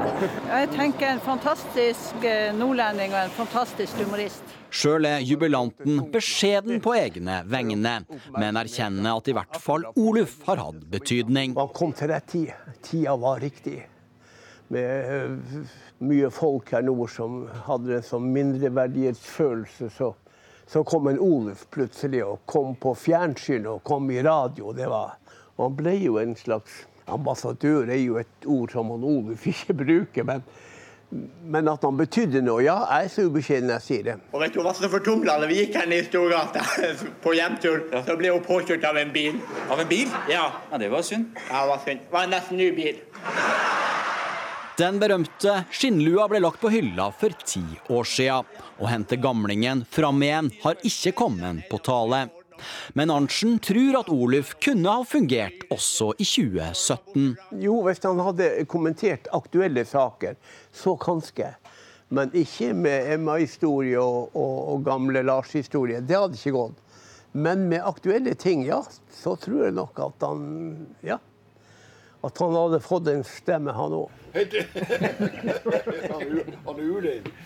Jeg 0.54 0.70
tenker 0.76 1.10
en 1.16 1.22
fantastisk 1.24 2.22
eh, 2.22 2.52
nordlending 2.54 3.16
og 3.16 3.24
en 3.24 3.34
fantastisk 3.34 3.98
humorist. 4.04 4.44
Sjøl 4.70 5.08
er 5.10 5.24
jubilanten 5.26 6.04
beskjeden 6.14 6.82
på 6.84 6.94
egne 7.00 7.40
vegne, 7.50 7.96
men 8.36 8.60
erkjenner 8.60 9.18
at 9.18 9.32
i 9.32 9.36
hvert 9.38 9.58
fall 9.64 9.88
Oluf 9.98 10.36
har 10.46 10.62
hatt 10.62 10.84
betydning. 10.92 11.56
Man 11.58 11.72
kom 11.74 11.96
til 11.98 12.12
rett 12.12 12.28
tid. 12.30 12.54
Tida 12.86 13.16
var 13.18 13.42
riktig. 13.42 13.80
Med 14.70 15.12
eh, 15.16 15.66
mye 16.06 16.30
folk 16.30 16.70
her 16.76 16.86
nord 16.86 17.10
som 17.10 17.46
hadde 17.66 17.98
en 17.98 18.06
sånn 18.06 18.30
mindreverdighetsfølelse, 18.36 19.90
så, 19.96 20.12
så 20.70 20.84
kom 20.86 21.10
en 21.10 21.22
Oluf 21.24 21.66
plutselig 21.74 22.22
og 22.28 22.44
kom 22.46 22.76
på 22.78 22.94
fjernsyn 23.08 23.66
og 23.72 23.82
kom 23.88 24.12
i 24.14 24.22
radio. 24.22 24.70
Det 24.76 24.92
var, 24.92 25.16
og 25.58 25.68
han 25.68 25.76
ble 25.78 25.94
jo 26.00 26.18
en 26.22 26.36
slags 26.38 26.86
ambassadør, 27.08 27.90
er 27.90 28.02
jo 28.04 28.18
et 28.22 28.46
ord 28.46 28.72
som 28.74 28.90
han 28.94 29.04
Oluf 29.08 29.46
ikke 29.50 29.74
bruker. 29.84 30.24
men 30.28 30.44
men 31.48 31.64
at 31.72 31.84
han 31.88 31.96
betydde 31.96 32.42
noe, 32.44 32.60
ja, 32.66 32.74
jeg 32.92 33.06
er 33.08 33.12
så 33.14 33.24
ubeskjeden 33.30 33.70
jeg 33.72 33.84
sier 33.86 34.02
det. 34.04 34.16
Og 34.36 34.42
vet 34.44 34.52
du 34.52 34.60
hva 34.60 34.74
som 34.76 34.92
fortumla 34.92 35.38
da 35.40 35.48
vi 35.48 35.62
gikk 35.62 35.78
her 35.80 35.88
ned 35.88 36.02
i 36.04 36.08
Storgata 36.10 36.60
på 37.24 37.32
hjemtur? 37.38 37.86
Så 38.04 38.18
ble 38.20 38.34
hun 38.34 38.44
påkjørt 38.44 38.84
av 38.90 39.00
en 39.00 39.14
bil. 39.16 39.38
Av 39.72 39.80
en 39.80 39.88
bil? 39.88 40.12
Ja. 40.28 40.50
Ja, 40.68 40.78
Det 40.82 40.90
var 40.92 41.06
synd. 41.08 41.30
Ja, 41.48 41.62
det 41.64 41.70
var 41.72 41.80
synd. 41.86 42.04
Det 42.04 42.12
var 42.18 42.28
en 42.28 42.36
nesten 42.36 42.60
ny 42.60 42.68
bil. 42.76 43.00
Den 44.78 45.00
berømte 45.00 45.62
skinnlua 45.74 46.28
ble 46.30 46.44
lagt 46.44 46.60
på 46.62 46.70
hylla 46.76 47.08
for 47.16 47.34
ti 47.48 47.64
år 47.88 48.04
sia. 48.06 48.42
Å 48.78 48.92
hente 48.92 49.16
gamlingen 49.18 49.86
fram 49.90 50.20
igjen 50.28 50.52
har 50.62 50.76
ikke 50.86 51.16
kommet 51.24 51.64
på 51.72 51.80
tale. 51.88 52.28
Men 52.98 53.12
Arntzen 53.14 53.58
tror 53.64 54.00
at 54.02 54.12
Oluf 54.14 54.56
kunne 54.64 54.94
ha 55.00 55.06
fungert 55.08 55.66
også 55.74 56.12
i 56.18 56.28
2017. 56.28 57.36
Jo, 57.64 57.80
hvis 57.88 58.04
han 58.06 58.20
hadde 58.24 58.50
kommentert 58.72 59.30
aktuelle 59.36 59.86
saker, 59.88 60.38
så 60.72 60.96
kanskje. 61.02 61.54
Men 62.10 62.32
ikke 62.38 62.72
med 62.78 63.14
Emma-historie 63.18 64.00
og, 64.00 64.36
og, 64.36 64.60
og 64.74 64.86
gamle 64.88 65.24
Lars-historie. 65.28 66.00
Det 66.02 66.16
hadde 66.16 66.40
ikke 66.40 66.56
gått. 66.56 66.84
Men 67.38 67.68
med 67.70 67.84
aktuelle 67.86 68.34
ting, 68.40 68.64
ja, 68.66 68.80
så 69.14 69.36
tror 69.40 69.68
jeg 69.68 69.76
nok 69.78 70.00
at 70.08 70.24
han 70.30 70.46
Ja. 71.06 71.20
At 72.22 72.38
han 72.38 72.56
hadde 72.56 72.80
fått 72.80 73.08
en 73.08 73.24
stemme, 73.24 73.72
han 73.72 73.94
òg. 73.94 74.10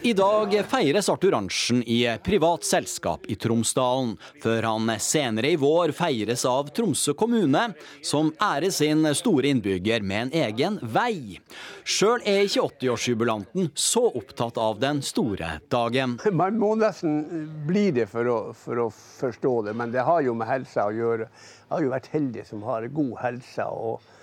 I 0.01 0.13
dag 0.13 0.53
feires 0.67 1.10
Arthur 1.10 1.36
Arntzen 1.36 1.84
i 1.84 2.17
privat 2.23 2.63
selskap 2.63 3.25
i 3.31 3.36
Tromsdalen, 3.36 4.17
før 4.43 4.67
han 4.67 4.91
senere 4.99 5.53
i 5.53 5.60
vår 5.60 5.93
feires 5.95 6.45
av 6.47 6.71
Tromsø 6.75 7.13
kommune, 7.19 7.63
som 8.03 8.31
ærer 8.41 8.71
sin 8.75 9.07
store 9.15 9.51
innbygger 9.51 10.03
med 10.03 10.21
en 10.21 10.34
egen 10.45 10.79
vei. 10.81 11.39
Sjøl 11.84 12.23
er 12.27 12.45
ikke 12.47 12.65
80-årsjubilanten 12.67 13.71
så 13.75 14.07
opptatt 14.07 14.60
av 14.60 14.79
den 14.81 15.03
store 15.05 15.60
dagen. 15.71 16.17
Man 16.31 16.60
må 16.60 16.73
nesten 16.79 17.45
bli 17.67 17.89
det 17.95 18.07
for 18.12 18.27
å, 18.27 18.39
for 18.57 18.88
å 18.88 18.89
forstå 18.91 19.53
det, 19.67 19.75
men 19.79 19.93
det 19.95 20.07
har 20.07 20.23
jo 20.25 20.36
med 20.36 20.49
helsa 20.49 20.88
å 20.89 20.95
gjøre. 20.95 21.27
Jeg 21.27 21.75
har 21.75 21.86
jo 21.86 21.93
vært 21.93 22.12
heldig 22.15 22.47
som 22.47 22.65
har 22.67 22.89
god 22.91 23.15
helse. 23.21 23.67
og 23.67 24.20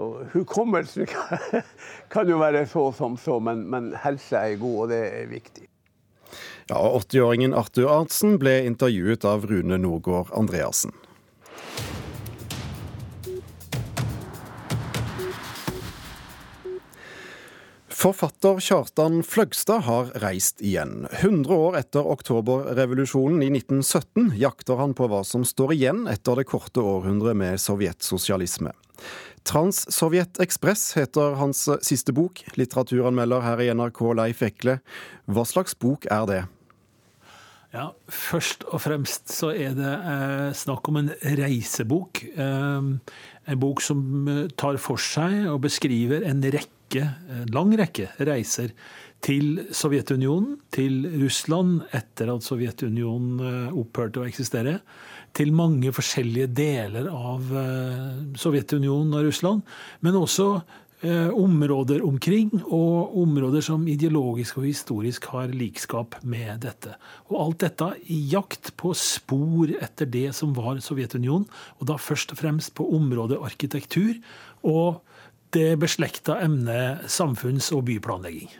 og 0.00 0.22
Hukommelsen 0.32 1.08
kan 2.12 2.30
jo 2.30 2.40
være 2.40 2.64
så 2.70 2.88
som 2.96 3.18
så, 3.20 3.38
men, 3.40 3.66
men 3.70 3.92
helse 4.04 4.38
er 4.38 4.58
god, 4.60 4.78
og 4.84 4.92
det 4.94 5.02
er 5.10 5.30
viktig. 5.30 5.68
Ja, 6.70 6.78
80-åringen 6.78 7.54
Arthur 7.58 7.90
Arntzen 7.92 8.38
ble 8.40 8.62
intervjuet 8.64 9.26
av 9.28 9.44
Rune 9.50 9.80
Norgård 9.82 10.32
Andreassen. 10.36 10.94
Forfatter 18.02 18.58
Kjartan 18.58 19.20
Fløgstad 19.22 19.84
har 19.86 20.08
reist 20.24 20.58
igjen. 20.64 21.04
100 21.20 21.54
år 21.54 21.76
etter 21.78 22.08
oktoberrevolusjonen 22.10 23.44
i 23.46 23.50
1917 23.52 24.32
jakter 24.40 24.80
han 24.80 24.94
på 24.98 25.06
hva 25.06 25.20
som 25.22 25.44
står 25.46 25.76
igjen 25.76 26.08
etter 26.10 26.40
det 26.40 26.48
korte 26.50 26.82
århundret 26.82 27.38
med 27.38 27.62
sovjetsosialisme. 27.62 28.72
Trans-Sovjet 29.48 30.40
Ekspress 30.42 30.92
heter 30.98 31.36
hans 31.40 31.64
siste 31.84 32.14
bok. 32.14 32.44
Litteraturanmelder 32.58 33.44
her 33.44 33.62
i 33.62 33.70
NRK 33.74 34.02
Leif 34.18 34.42
Ekle. 34.46 34.78
Hva 35.26 35.46
slags 35.48 35.74
bok 35.78 36.06
er 36.12 36.26
det? 36.30 36.42
Ja, 37.72 37.88
Først 38.12 38.66
og 38.68 38.82
fremst 38.84 39.32
så 39.32 39.48
er 39.56 39.72
det 39.76 39.92
eh, 39.92 40.50
snakk 40.56 40.88
om 40.92 41.00
en 41.00 41.12
reisebok. 41.40 42.20
Eh, 42.36 42.90
en 43.48 43.62
bok 43.62 43.80
som 43.84 44.28
eh, 44.28 44.44
tar 44.60 44.76
for 44.82 45.00
seg 45.00 45.46
og 45.48 45.62
beskriver 45.64 46.26
en 46.28 46.44
rekke, 46.44 47.06
en 47.32 47.48
lang 47.54 47.72
rekke 47.80 48.10
reiser 48.20 48.76
til 49.22 49.62
Sovjetunionen, 49.72 50.58
til 50.74 51.06
Russland 51.22 51.86
etter 51.94 52.32
at 52.34 52.44
Sovjetunionen 52.44 53.40
eh, 53.40 53.80
opphørte 53.80 54.22
å 54.22 54.28
eksistere, 54.28 54.80
til 55.36 55.52
mange 55.56 55.92
forskjellige 55.94 56.50
deler 56.52 57.08
av 57.12 57.50
eh, 57.56 58.22
Sovjetunionen 58.38 59.12
og 59.16 59.28
Russland, 59.28 59.62
men 60.04 60.18
også 60.18 60.48
eh, 61.02 61.30
områder 61.32 62.04
omkring, 62.06 62.50
og 62.64 63.16
områder 63.22 63.64
som 63.64 63.86
ideologisk 63.88 64.60
og 64.60 64.68
historisk 64.68 65.30
har 65.32 65.52
likskap 65.52 66.18
med 66.22 66.64
dette. 66.66 66.96
Og 67.30 67.38
alt 67.46 67.62
dette 67.64 67.92
i 68.12 68.18
jakt 68.32 68.74
på 68.80 68.92
spor 68.98 69.72
etter 69.78 70.10
det 70.10 70.28
som 70.36 70.52
var 70.56 70.82
Sovjetunionen, 70.84 71.48
og 71.80 71.88
da 71.90 71.96
først 72.00 72.34
og 72.34 72.42
fremst 72.42 72.74
på 72.78 72.88
området 72.96 73.40
arkitektur 73.40 74.18
og 74.62 75.00
det 75.52 75.74
beslekta 75.80 76.38
emnet 76.44 77.08
samfunns- 77.12 77.72
og 77.76 77.84
byplanlegging. 77.88 78.52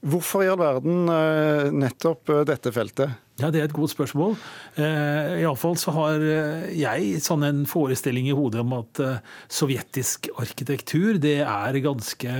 Hvorfor 0.00 0.46
i 0.46 0.48
all 0.48 0.56
verden 0.60 1.10
eh, 1.12 1.66
nettopp 1.76 2.30
eh, 2.32 2.44
dette 2.48 2.72
feltet? 2.72 3.18
Ja, 3.40 3.50
Det 3.52 3.60
er 3.60 3.66
et 3.68 3.76
godt 3.76 3.92
spørsmål. 3.92 4.32
Eh, 4.80 5.42
Iallfall 5.42 5.76
så 5.80 5.92
har 5.96 6.24
jeg 6.72 7.20
sånn 7.24 7.44
en 7.44 7.62
forestilling 7.68 8.30
i 8.30 8.36
hodet 8.36 8.64
om 8.64 8.72
at 8.78 9.00
sovjetisk 9.52 10.30
arkitektur 10.40 11.20
det 11.20 11.38
er 11.44 11.80
ganske, 11.84 12.32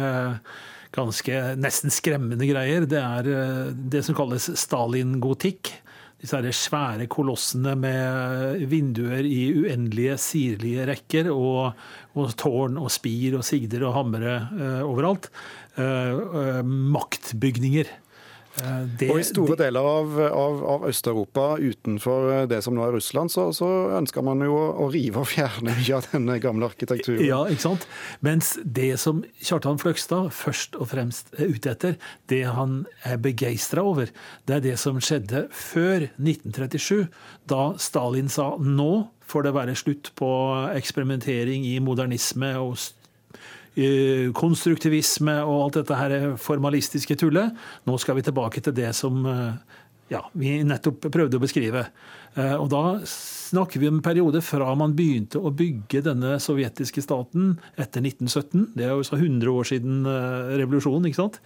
ganske 0.96 1.44
nesten 1.60 1.92
skremmende 1.92 2.48
greier. 2.48 2.88
Det 2.88 3.00
er 3.00 3.72
det 3.72 4.04
som 4.08 4.16
kalles 4.16 4.48
Stalin-gotikk. 4.60 5.74
Disse 6.20 6.36
her 6.36 6.52
svære 6.52 7.06
kolossene 7.08 7.72
med 7.80 8.66
vinduer 8.68 9.24
i 9.24 9.54
uendelige 9.56 10.18
sirlige 10.20 10.84
rekker, 10.90 11.30
og, 11.32 11.78
og 12.12 12.34
tårn 12.36 12.76
og 12.80 12.90
spir 12.92 13.38
og 13.38 13.46
sigder 13.46 13.86
og 13.88 13.96
hamre 13.96 14.34
eh, 14.36 14.82
overalt. 14.84 15.30
Eh, 15.80 16.12
eh, 16.58 16.62
maktbygninger. 16.62 17.86
Eh, 18.54 18.80
det- 18.98 19.10
og 19.10 19.20
i 19.20 19.22
store 19.22 19.56
deler 19.56 19.80
av, 19.80 20.18
av, 20.20 20.64
av 20.64 20.88
Øst-Europa 20.88 21.56
utenfor 21.58 22.48
det 22.50 22.58
som 22.64 22.74
nå 22.74 22.82
er 22.82 22.92
Russland, 22.92 23.30
så, 23.30 23.46
så 23.54 23.68
ønsker 23.96 24.24
man 24.26 24.42
jo 24.44 24.56
å 24.56 24.88
rive 24.92 25.22
og 25.22 25.28
fjerne 25.30 25.72
mye 25.78 25.96
av 25.96 26.08
denne 26.10 26.38
gamle 26.42 26.66
arkitekturen. 26.66 27.22
Ja, 27.24 27.44
ikke 27.46 27.68
sant? 27.68 27.86
Mens 28.20 28.56
det 28.64 28.98
som 29.00 29.22
Kjartan 29.38 29.78
Fløgstad 29.80 30.32
først 30.34 30.76
og 30.76 30.90
fremst 30.92 31.32
er 31.38 31.54
ute 31.54 31.72
etter, 31.72 31.96
det 32.28 32.42
han 32.50 32.84
er 33.06 33.22
begeistra 33.22 33.86
over, 33.86 34.10
det 34.50 34.58
er 34.58 34.66
det 34.72 34.76
som 34.82 35.00
skjedde 35.00 35.46
før 35.54 36.10
1937, 36.18 37.06
da 37.48 37.72
Stalin 37.78 38.28
sa 38.28 38.56
nå 38.58 39.08
får 39.30 39.46
det 39.46 39.54
være 39.54 39.78
slutt 39.78 40.10
på 40.18 40.30
eksperimentering 40.74 41.62
i 41.70 41.78
modernisme 41.78 42.50
og 42.58 42.74
konstruktivisme 44.36 45.38
og 45.44 45.66
alt 45.66 45.80
dette 45.80 45.98
her 45.98 46.16
formalistiske 46.40 47.16
tullet. 47.20 47.54
Nå 47.88 47.98
skal 48.00 48.18
vi 48.18 48.26
tilbake 48.26 48.62
til 48.64 48.76
det 48.76 48.90
som 48.96 49.22
eh, 49.26 49.76
ja, 50.10 50.24
vi 50.34 50.58
nettopp 50.66 51.06
prøvde 51.12 51.38
å 51.38 51.42
beskrive. 51.42 51.86
Eh, 52.34 52.56
Og 52.58 52.68
da 52.72 53.00
snakker 53.06 53.82
vi 53.82 53.88
om 53.90 53.98
en 53.98 54.04
periode 54.04 54.42
fra 54.42 54.72
man 54.78 54.94
begynte 54.98 55.38
å 55.38 55.52
bygge 55.54 56.02
denne 56.06 56.36
sovjetiske 56.42 57.02
staten 57.04 57.56
etter 57.76 58.02
1917. 58.02 58.72
Det 58.76 58.86
er 58.86 58.94
jo 58.94 59.06
så 59.06 59.18
100 59.18 59.52
år 59.54 59.70
siden 59.70 60.02
eh, 60.06 60.56
revolusjonen, 60.62 61.10
ikke 61.10 61.22
sant? 61.24 61.40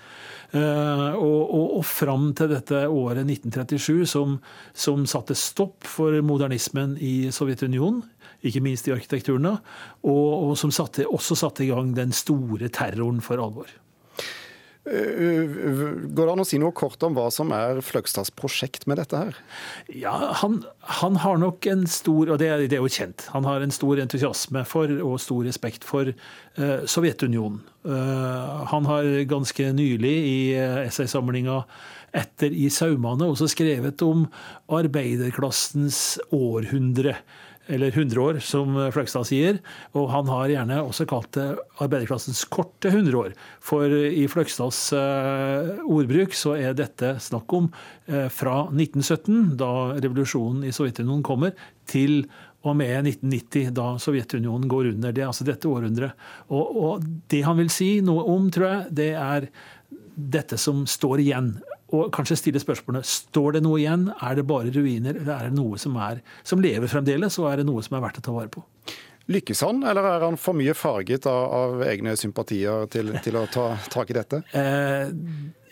Og, 0.54 1.40
og, 1.50 1.70
og 1.80 1.82
fram 1.82 2.28
til 2.38 2.52
dette 2.52 2.84
året 2.86 3.24
1937, 3.26 4.04
som, 4.06 4.36
som 4.70 5.02
satte 5.10 5.34
stopp 5.34 5.82
for 5.82 6.14
modernismen 6.22 6.92
i 7.02 7.32
Sovjetunionen. 7.34 8.04
Ikke 8.44 8.62
minst 8.64 8.88
i 8.88 8.94
arkitekturen, 8.94 9.48
og, 9.48 9.62
og 10.04 10.52
som 10.60 10.72
satte, 10.74 11.08
også 11.08 11.38
satte 11.38 11.64
i 11.64 11.70
gang 11.72 11.94
den 11.96 12.12
store 12.12 12.68
terroren 12.72 13.22
for 13.24 13.40
alvor. 13.40 13.72
Uh, 14.84 15.48
Går 16.12 16.26
det 16.26 16.32
an 16.34 16.42
å 16.42 16.44
si 16.44 16.58
noe 16.60 16.74
kort 16.76 17.00
om 17.06 17.14
hva 17.16 17.30
som 17.32 17.48
er 17.56 17.78
Fløgstads 17.80 18.28
prosjekt 18.36 18.84
med 18.90 18.98
dette 19.00 19.16
her? 19.16 19.38
Ja, 19.88 20.12
han, 20.42 20.58
han 21.00 21.16
har 21.22 21.40
nok 21.40 21.64
en 21.72 21.86
stor, 21.88 22.34
og 22.34 22.42
det 22.42 22.50
er, 22.52 22.66
det 22.68 22.76
er 22.76 22.84
jo 22.84 22.92
kjent, 22.92 23.24
han 23.32 23.48
har 23.48 23.64
en 23.64 23.72
stor 23.72 24.02
entusiasme 24.04 24.66
for 24.68 24.92
og 24.98 25.16
stor 25.24 25.48
respekt 25.48 25.88
for 25.88 26.12
eh, 26.12 26.84
Sovjetunionen. 26.84 27.62
Eh, 27.88 28.52
han 28.74 28.90
har 28.90 29.08
ganske 29.30 29.70
nylig 29.72 30.14
i 30.20 30.38
eh, 30.58 30.82
essaysamlinga 30.84 31.62
etter 32.14 32.52
i 32.52 32.68
saumene, 32.70 33.26
også 33.26 33.48
skrevet 33.50 34.04
om 34.04 34.28
arbeiderklassens 34.68 36.20
århundre 36.28 37.16
eller 37.66 37.88
100 37.88 38.20
år, 38.20 38.38
som 38.44 38.76
Fløgstad 38.92 39.28
sier. 39.28 39.60
Og 39.96 40.08
han 40.12 40.28
har 40.30 40.52
gjerne 40.52 40.80
også 40.84 41.06
kalt 41.08 41.30
det 41.36 41.46
arbeiderklassens 41.82 42.44
korte 42.52 42.90
100 42.92 43.18
år. 43.18 43.34
For 43.64 43.88
i 43.88 44.26
Fløgstads 44.30 44.80
uh, 44.96 45.84
ordbruk 45.84 46.36
så 46.36 46.56
er 46.60 46.76
dette 46.76 47.14
snakk 47.24 47.54
om 47.56 47.70
uh, 47.70 48.26
fra 48.32 48.64
1917, 48.68 49.54
da 49.60 49.72
revolusjonen 49.98 50.66
i 50.68 50.74
Sovjetunionen 50.74 51.24
kommer, 51.26 51.54
til 51.90 52.24
og 52.64 52.78
med 52.78 53.10
1990, 53.10 53.72
da 53.76 53.90
Sovjetunionen 54.00 54.68
går 54.70 54.90
under. 54.94 55.12
Det 55.12 55.24
er 55.24 55.28
altså 55.28 55.44
dette 55.46 55.68
århundret. 55.68 56.16
Og, 56.48 56.76
og 56.80 57.08
det 57.32 57.44
han 57.44 57.60
vil 57.60 57.72
si 57.72 57.98
noe 58.04 58.24
om, 58.32 58.48
tror 58.52 58.70
jeg, 58.70 58.94
det 59.02 59.10
er 59.20 59.48
dette 60.14 60.56
som 60.60 60.84
står 60.88 61.24
igjen 61.24 61.56
og 61.92 62.12
kanskje 62.14 62.38
stille 62.40 62.62
spørsmålene 62.62 63.04
står 63.06 63.58
det 63.58 63.64
noe 63.66 63.80
igjen, 63.82 64.06
er 64.24 64.38
det 64.38 64.46
bare 64.48 64.72
ruiner, 64.72 65.18
eller 65.20 65.34
er 65.34 65.50
det 65.50 65.58
noe 65.58 65.80
som, 65.80 65.96
er, 66.00 66.22
som 66.46 66.62
lever 66.64 66.90
fremdeles, 66.90 67.36
og 67.42 67.50
er 67.50 67.60
det 67.60 67.66
noe 67.68 67.84
som 67.84 67.98
er 67.98 68.06
verdt 68.06 68.22
å 68.22 68.24
ta 68.24 68.34
vare 68.34 68.52
på? 68.54 68.64
Lykkes 69.32 69.62
han, 69.64 69.80
eller 69.88 70.04
er 70.04 70.24
han 70.26 70.36
for 70.40 70.56
mye 70.56 70.74
farget 70.76 71.28
av, 71.30 71.44
av 71.56 71.84
egne 71.86 72.12
sympatier 72.20 72.88
til, 72.92 73.14
til, 73.24 73.38
å 73.40 73.46
ta 73.48 73.70
tak 73.92 74.12
i 74.12 74.16
dette? 74.18 74.42
Eh, 74.52 75.12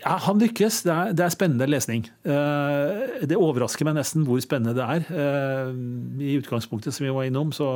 ja, 0.03 0.17
Han 0.27 0.41
lykkes. 0.43 0.83
Det 0.83 0.93
er, 0.93 1.13
det 1.17 1.25
er 1.25 1.35
spennende 1.35 1.69
lesning. 1.71 2.05
Uh, 2.27 3.23
det 3.29 3.39
overrasker 3.39 3.87
meg 3.87 3.97
nesten 3.99 4.27
hvor 4.27 4.41
spennende 4.43 4.75
det 4.77 4.85
er. 4.85 5.07
Uh, 5.09 6.23
I 6.23 6.37
utgangspunktet 6.41 6.95
som 6.95 7.07
vi 7.07 7.15
var 7.15 7.29
innom, 7.29 7.53
så 7.55 7.69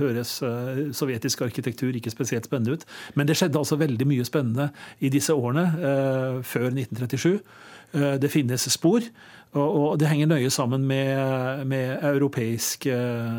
høres 0.00 0.38
uh, 0.44 0.92
sovjetisk 0.92 1.44
arkitektur 1.48 1.96
ikke 1.96 2.12
spesielt 2.12 2.48
spennende 2.48 2.76
ut. 2.76 2.88
Men 3.16 3.28
det 3.28 3.38
skjedde 3.40 3.60
altså 3.60 3.80
veldig 3.80 4.08
mye 4.08 4.26
spennende 4.28 4.70
i 5.00 5.12
disse 5.12 5.34
årene 5.34 5.64
før 6.46 6.68
1937. 6.70 7.38
Eh, 7.92 8.14
det 8.20 8.30
finnes 8.32 8.64
spor, 8.72 9.04
og 9.52 9.98
det 10.00 10.08
henger 10.08 10.30
nøye 10.30 10.50
sammen 10.50 10.86
med, 10.88 11.66
med 11.68 12.04
europeisk 12.08 12.86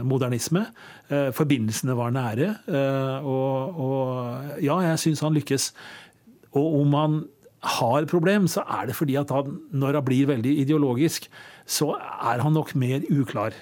modernisme. 0.06 0.68
Forbindelsene 1.10 1.96
var 1.98 2.14
nære. 2.14 2.52
Og, 3.26 3.80
og 3.82 4.62
ja, 4.62 4.78
jeg 4.92 5.00
syns 5.02 5.24
han 5.26 5.34
lykkes. 5.34 5.72
Og 6.54 6.82
om 6.82 6.94
han 6.94 7.18
har 7.64 8.06
problem, 8.12 8.48
så 8.52 8.64
er 8.68 8.90
det 8.90 8.96
fordi 8.98 9.16
at 9.20 9.32
han, 9.32 9.58
når 9.72 10.00
han 10.00 10.06
blir 10.08 10.28
veldig 10.28 10.52
ideologisk, 10.66 11.30
så 11.64 11.94
er 11.96 12.44
han 12.44 12.58
nok 12.58 12.74
mer 12.76 13.06
uklar. 13.08 13.56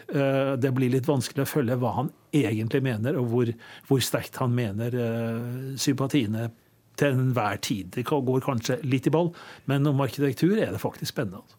Det 0.58 0.72
blir 0.74 0.90
litt 0.90 1.10
vanskelig 1.10 1.46
å 1.46 1.52
følge 1.52 1.78
hva 1.78 1.92
han 2.00 2.10
egentlig 2.34 2.82
mener, 2.82 3.20
og 3.22 3.30
hvor, 3.30 3.52
hvor 3.86 4.02
sterkt 4.02 4.40
han 4.42 4.56
mener 4.58 4.98
sympatiene 5.78 6.50
til 6.98 7.14
enhver 7.14 7.62
tid. 7.62 7.92
Det 7.94 8.08
går 8.10 8.42
kanskje 8.46 8.80
litt 8.82 9.06
i 9.06 9.14
ball, 9.14 9.30
men 9.70 9.86
om 9.90 10.02
arkitektur 10.02 10.58
er 10.58 10.74
det 10.74 10.82
faktisk 10.82 11.14
spennende. 11.14 11.44
Altså. 11.46 11.58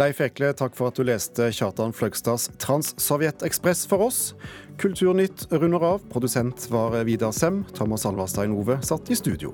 Leif 0.00 0.22
Ekle, 0.24 0.54
takk 0.56 0.72
for 0.72 0.88
at 0.88 0.96
du 0.96 1.04
leste 1.04 1.50
Kjartan 1.52 1.92
Fløgstads 1.92 2.48
Transsovjet-ekspress 2.62 3.84
for 3.90 4.06
oss. 4.08 4.20
Kulturnytt 4.80 5.44
runder 5.52 5.84
av. 5.84 6.06
Produsent 6.10 6.64
var 6.72 6.96
Vidar 7.04 7.34
Sem. 7.36 7.60
Thomas 7.76 8.06
Alvarstein 8.08 8.56
Ove 8.56 8.80
satt 8.88 9.12
i 9.12 9.18
studio. 9.20 9.52